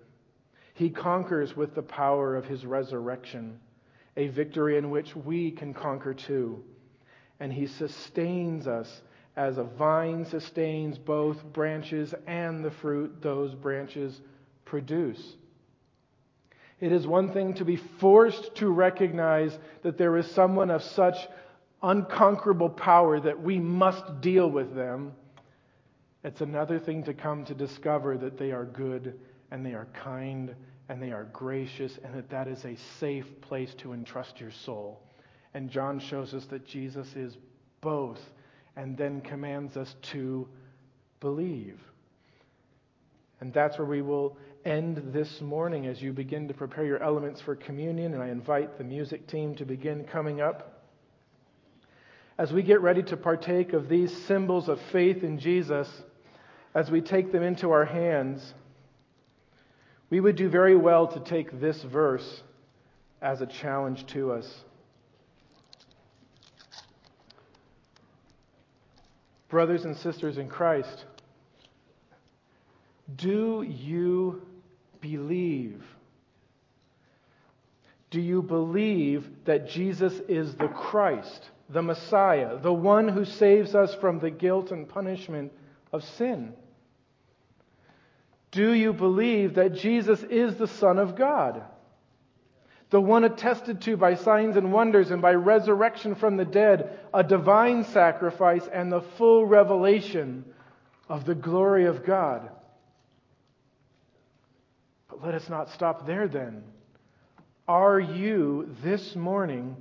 He 0.73 0.89
conquers 0.89 1.55
with 1.55 1.75
the 1.75 1.83
power 1.83 2.35
of 2.35 2.45
his 2.45 2.65
resurrection, 2.65 3.59
a 4.17 4.27
victory 4.27 4.77
in 4.77 4.89
which 4.89 5.15
we 5.15 5.51
can 5.51 5.73
conquer 5.73 6.13
too. 6.13 6.63
And 7.39 7.51
he 7.51 7.67
sustains 7.67 8.67
us 8.67 9.01
as 9.35 9.57
a 9.57 9.63
vine 9.63 10.25
sustains 10.25 10.97
both 10.97 11.43
branches 11.53 12.13
and 12.27 12.63
the 12.63 12.71
fruit 12.71 13.21
those 13.21 13.55
branches 13.55 14.19
produce. 14.65 15.35
It 16.79 16.91
is 16.91 17.07
one 17.07 17.31
thing 17.31 17.53
to 17.55 17.65
be 17.65 17.75
forced 17.75 18.55
to 18.55 18.67
recognize 18.69 19.57
that 19.83 19.97
there 19.97 20.17
is 20.17 20.29
someone 20.31 20.71
of 20.71 20.83
such 20.83 21.15
unconquerable 21.83 22.69
power 22.69 23.19
that 23.19 23.41
we 23.41 23.59
must 23.59 24.21
deal 24.21 24.49
with 24.49 24.75
them. 24.75 25.13
It's 26.23 26.41
another 26.41 26.79
thing 26.79 27.03
to 27.03 27.13
come 27.13 27.45
to 27.45 27.53
discover 27.53 28.17
that 28.17 28.37
they 28.37 28.51
are 28.51 28.65
good 28.65 29.19
and 29.51 29.65
they 29.65 29.73
are 29.73 29.87
kind 29.93 30.55
and 30.89 31.01
they 31.01 31.11
are 31.11 31.25
gracious 31.25 31.97
and 32.03 32.13
that 32.13 32.29
that 32.29 32.47
is 32.47 32.65
a 32.65 32.75
safe 32.99 33.25
place 33.41 33.73
to 33.75 33.93
entrust 33.93 34.39
your 34.39 34.51
soul. 34.51 35.01
And 35.53 35.69
John 35.69 35.99
shows 35.99 36.33
us 36.33 36.45
that 36.45 36.65
Jesus 36.65 37.15
is 37.15 37.37
both 37.81 38.19
and 38.75 38.97
then 38.97 39.21
commands 39.21 39.77
us 39.77 39.95
to 40.13 40.47
believe. 41.19 41.79
And 43.39 43.53
that's 43.53 43.77
where 43.77 43.87
we 43.87 44.01
will 44.01 44.37
end 44.65 45.11
this 45.11 45.41
morning 45.41 45.87
as 45.87 46.01
you 46.01 46.13
begin 46.13 46.47
to 46.47 46.53
prepare 46.53 46.85
your 46.85 47.01
elements 47.01 47.41
for 47.41 47.55
communion. 47.55 48.13
And 48.13 48.21
I 48.21 48.29
invite 48.29 48.77
the 48.77 48.83
music 48.83 49.27
team 49.27 49.55
to 49.55 49.65
begin 49.65 50.05
coming 50.05 50.41
up. 50.41 50.83
As 52.37 52.51
we 52.51 52.63
get 52.63 52.81
ready 52.81 53.03
to 53.03 53.17
partake 53.17 53.73
of 53.73 53.89
these 53.89 54.15
symbols 54.25 54.69
of 54.69 54.79
faith 54.91 55.23
in 55.23 55.39
Jesus, 55.39 55.89
as 56.73 56.89
we 56.89 57.01
take 57.01 57.31
them 57.31 57.43
into 57.43 57.71
our 57.71 57.85
hands, 57.85 58.53
we 60.11 60.19
would 60.19 60.35
do 60.35 60.47
very 60.47 60.75
well 60.75 61.07
to 61.07 61.19
take 61.19 61.59
this 61.59 61.81
verse 61.81 62.43
as 63.21 63.41
a 63.41 63.47
challenge 63.47 64.05
to 64.07 64.31
us. 64.31 64.63
brothers 69.51 69.83
and 69.83 69.97
sisters 69.97 70.37
in 70.37 70.47
Christ, 70.47 71.05
do 73.17 73.63
you 73.63 74.41
believe? 75.01 75.83
Do 78.09 78.21
you 78.21 78.41
believe 78.41 79.27
that 79.45 79.67
Jesus 79.67 80.13
is 80.27 80.55
the 80.55 80.69
Christ, 80.69 81.49
the 81.69 81.81
Messiah, 81.81 82.57
the 82.59 82.73
one 82.73 83.09
who 83.09 83.25
saves 83.25 83.75
us 83.75 83.93
from 83.95 84.19
the 84.19 84.31
guilt 84.31 84.71
and 84.71 84.87
punishment 84.87 85.51
of 85.91 86.03
sin? 86.03 86.53
Do 88.51 88.73
you 88.73 88.93
believe 88.93 89.55
that 89.55 89.73
Jesus 89.73 90.21
is 90.23 90.55
the 90.55 90.67
Son 90.67 90.99
of 90.99 91.15
God? 91.15 91.63
the 92.91 93.01
one 93.01 93.23
attested 93.23 93.81
to 93.81 93.97
by 93.97 94.15
signs 94.15 94.57
and 94.57 94.71
wonders 94.71 95.11
and 95.11 95.21
by 95.21 95.31
resurrection 95.33 96.13
from 96.13 96.35
the 96.35 96.45
dead, 96.45 96.99
a 97.13 97.23
divine 97.23 97.85
sacrifice 97.85 98.67
and 98.71 98.91
the 98.91 99.01
full 99.17 99.45
revelation 99.45 100.43
of 101.07 101.25
the 101.25 101.33
glory 101.33 101.85
of 101.85 102.05
God. 102.05 102.49
But 105.09 105.23
let 105.23 105.35
us 105.35 105.49
not 105.49 105.69
stop 105.69 106.05
there 106.05 106.27
then. 106.27 106.63
Are 107.65 107.99
you 107.99 108.75
this 108.83 109.15
morning 109.15 109.77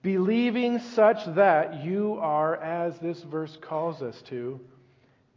believing 0.00 0.78
such 0.78 1.18
that 1.34 1.84
you 1.84 2.14
are, 2.18 2.56
as 2.56 2.98
this 2.98 3.22
verse 3.24 3.58
calls 3.60 4.00
us 4.00 4.20
to, 4.22 4.58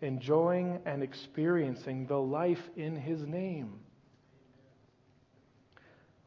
enjoying 0.02 0.80
and 0.86 1.02
experiencing 1.04 2.06
the 2.08 2.18
life 2.18 2.62
in 2.76 2.96
His 2.96 3.22
name? 3.22 3.80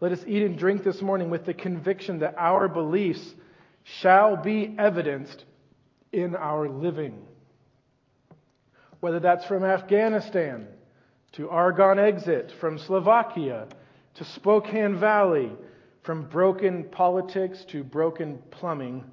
Let 0.01 0.13
us 0.13 0.21
eat 0.27 0.43
and 0.43 0.59
drink 0.59 0.83
this 0.83 1.03
morning 1.03 1.29
with 1.29 1.45
the 1.45 1.55
conviction 1.55 2.21
that 2.21 2.35
our 2.39 2.69
beliefs 2.69 3.35
shall 3.83 4.37
be 4.37 4.75
evidenced 4.79 5.45
in 6.13 6.35
our 6.35 6.69
living. 6.69 7.27
Whether 9.01 9.21
that's 9.21 9.45
from 9.47 9.65
Afghanistan 9.65 10.67
to 11.33 11.49
Argonne 11.51 11.99
exit, 11.99 12.53
from 12.61 12.79
Slovakia 12.79 13.69
to 14.15 14.25
Spokane 14.25 14.99
Valley, 14.99 15.53
from 16.03 16.25
broken 16.29 16.85
politics 16.85 17.65
to 17.69 17.85
broken 17.85 18.39
plumbing, 18.51 19.05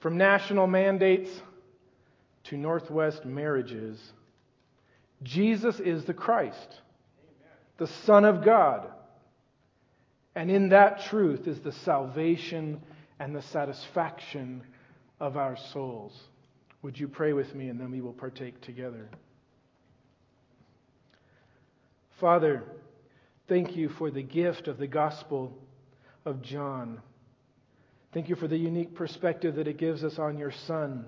from 0.00 0.16
national 0.16 0.66
mandates 0.66 1.30
to 2.48 2.56
Northwest 2.56 3.24
marriages. 3.24 4.00
Jesus 5.22 5.80
is 5.80 6.04
the 6.04 6.14
Christ, 6.14 6.80
the 7.78 7.86
Son 7.86 8.24
of 8.24 8.44
God 8.44 8.88
and 10.38 10.52
in 10.52 10.68
that 10.68 11.00
truth 11.06 11.48
is 11.48 11.58
the 11.58 11.72
salvation 11.72 12.80
and 13.18 13.34
the 13.34 13.42
satisfaction 13.42 14.62
of 15.18 15.36
our 15.36 15.56
souls. 15.72 16.16
Would 16.82 16.96
you 16.96 17.08
pray 17.08 17.32
with 17.32 17.52
me 17.56 17.70
and 17.70 17.80
then 17.80 17.90
we 17.90 18.00
will 18.00 18.12
partake 18.12 18.60
together? 18.60 19.08
Father, 22.20 22.62
thank 23.48 23.74
you 23.74 23.88
for 23.88 24.12
the 24.12 24.22
gift 24.22 24.68
of 24.68 24.78
the 24.78 24.86
gospel 24.86 25.58
of 26.24 26.40
John. 26.40 27.02
Thank 28.14 28.28
you 28.28 28.36
for 28.36 28.46
the 28.46 28.56
unique 28.56 28.94
perspective 28.94 29.56
that 29.56 29.66
it 29.66 29.76
gives 29.76 30.04
us 30.04 30.20
on 30.20 30.38
your 30.38 30.52
Son. 30.52 31.04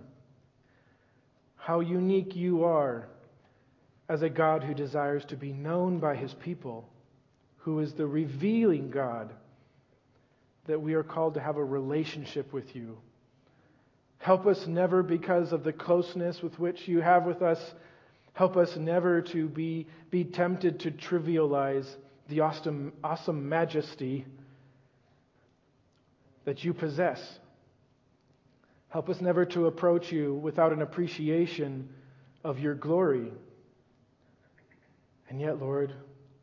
How 1.60 1.80
unique 1.80 2.34
you 2.34 2.64
are 2.64 3.06
as 4.08 4.22
a 4.22 4.28
God 4.28 4.64
who 4.64 4.74
desires 4.74 5.24
to 5.26 5.36
be 5.36 5.52
known 5.52 6.00
by 6.00 6.16
his 6.16 6.34
people 6.34 6.88
who 7.58 7.80
is 7.80 7.92
the 7.92 8.06
revealing 8.06 8.90
God, 8.90 9.32
that 10.66 10.80
we 10.80 10.94
are 10.94 11.02
called 11.02 11.34
to 11.34 11.40
have 11.40 11.56
a 11.56 11.64
relationship 11.64 12.52
with 12.52 12.74
you. 12.74 12.96
Help 14.18 14.46
us 14.46 14.66
never, 14.66 15.02
because 15.02 15.52
of 15.52 15.62
the 15.62 15.72
closeness 15.72 16.42
with 16.42 16.58
which 16.58 16.88
you 16.88 17.00
have 17.00 17.24
with 17.24 17.42
us, 17.42 17.74
help 18.32 18.56
us 18.56 18.76
never 18.76 19.20
to 19.22 19.48
be, 19.48 19.86
be 20.10 20.24
tempted 20.24 20.80
to 20.80 20.90
trivialize 20.90 21.86
the 22.28 22.40
awesome, 22.40 22.92
awesome 23.04 23.48
majesty 23.48 24.24
that 26.44 26.64
you 26.64 26.72
possess. 26.72 27.39
Help 28.90 29.08
us 29.08 29.20
never 29.20 29.44
to 29.46 29.66
approach 29.66 30.12
you 30.12 30.34
without 30.34 30.72
an 30.72 30.82
appreciation 30.82 31.88
of 32.44 32.58
your 32.58 32.74
glory. 32.74 33.32
And 35.28 35.40
yet, 35.40 35.60
Lord, 35.60 35.94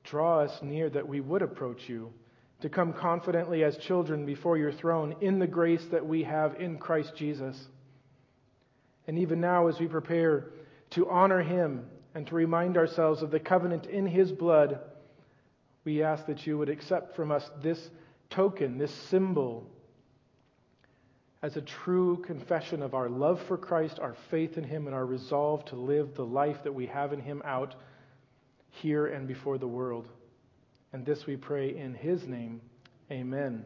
Draw 0.07 0.39
us 0.39 0.61
near 0.61 0.89
that 0.89 1.07
we 1.07 1.19
would 1.19 1.41
approach 1.41 1.89
you, 1.89 2.13
to 2.61 2.69
come 2.69 2.93
confidently 2.93 3.63
as 3.65 3.75
children 3.77 4.25
before 4.25 4.57
your 4.57 4.71
throne 4.71 5.15
in 5.19 5.37
the 5.37 5.47
grace 5.47 5.85
that 5.91 6.05
we 6.05 6.23
have 6.23 6.61
in 6.61 6.77
Christ 6.77 7.13
Jesus. 7.13 7.67
And 9.05 9.19
even 9.19 9.41
now, 9.41 9.67
as 9.67 9.79
we 9.79 9.87
prepare 9.87 10.51
to 10.91 11.09
honor 11.09 11.43
him 11.43 11.87
and 12.15 12.25
to 12.27 12.35
remind 12.35 12.77
ourselves 12.77 13.21
of 13.21 13.31
the 13.31 13.39
covenant 13.39 13.85
in 13.85 14.07
his 14.07 14.31
blood, 14.31 14.79
we 15.83 16.03
ask 16.03 16.25
that 16.27 16.47
you 16.47 16.57
would 16.57 16.69
accept 16.69 17.17
from 17.17 17.29
us 17.29 17.49
this 17.61 17.89
token, 18.29 18.77
this 18.77 18.93
symbol, 18.93 19.69
as 21.47 21.55
a 21.55 21.61
true 21.61 22.17
confession 22.17 22.83
of 22.83 22.93
our 22.93 23.07
love 23.07 23.41
for 23.47 23.57
Christ, 23.57 23.99
our 23.99 24.15
faith 24.29 24.57
in 24.57 24.65
him, 24.65 24.85
and 24.85 24.93
our 24.93 25.05
resolve 25.05 25.63
to 25.67 25.77
live 25.77 26.13
the 26.13 26.25
life 26.25 26.61
that 26.65 26.73
we 26.73 26.87
have 26.87 27.13
in 27.13 27.21
him 27.21 27.41
out 27.45 27.73
here 28.69 29.07
and 29.07 29.25
before 29.25 29.57
the 29.57 29.65
world. 29.65 30.09
And 30.91 31.05
this 31.05 31.25
we 31.25 31.37
pray 31.37 31.73
in 31.73 31.93
his 31.93 32.27
name. 32.27 32.59
Amen. 33.09 33.63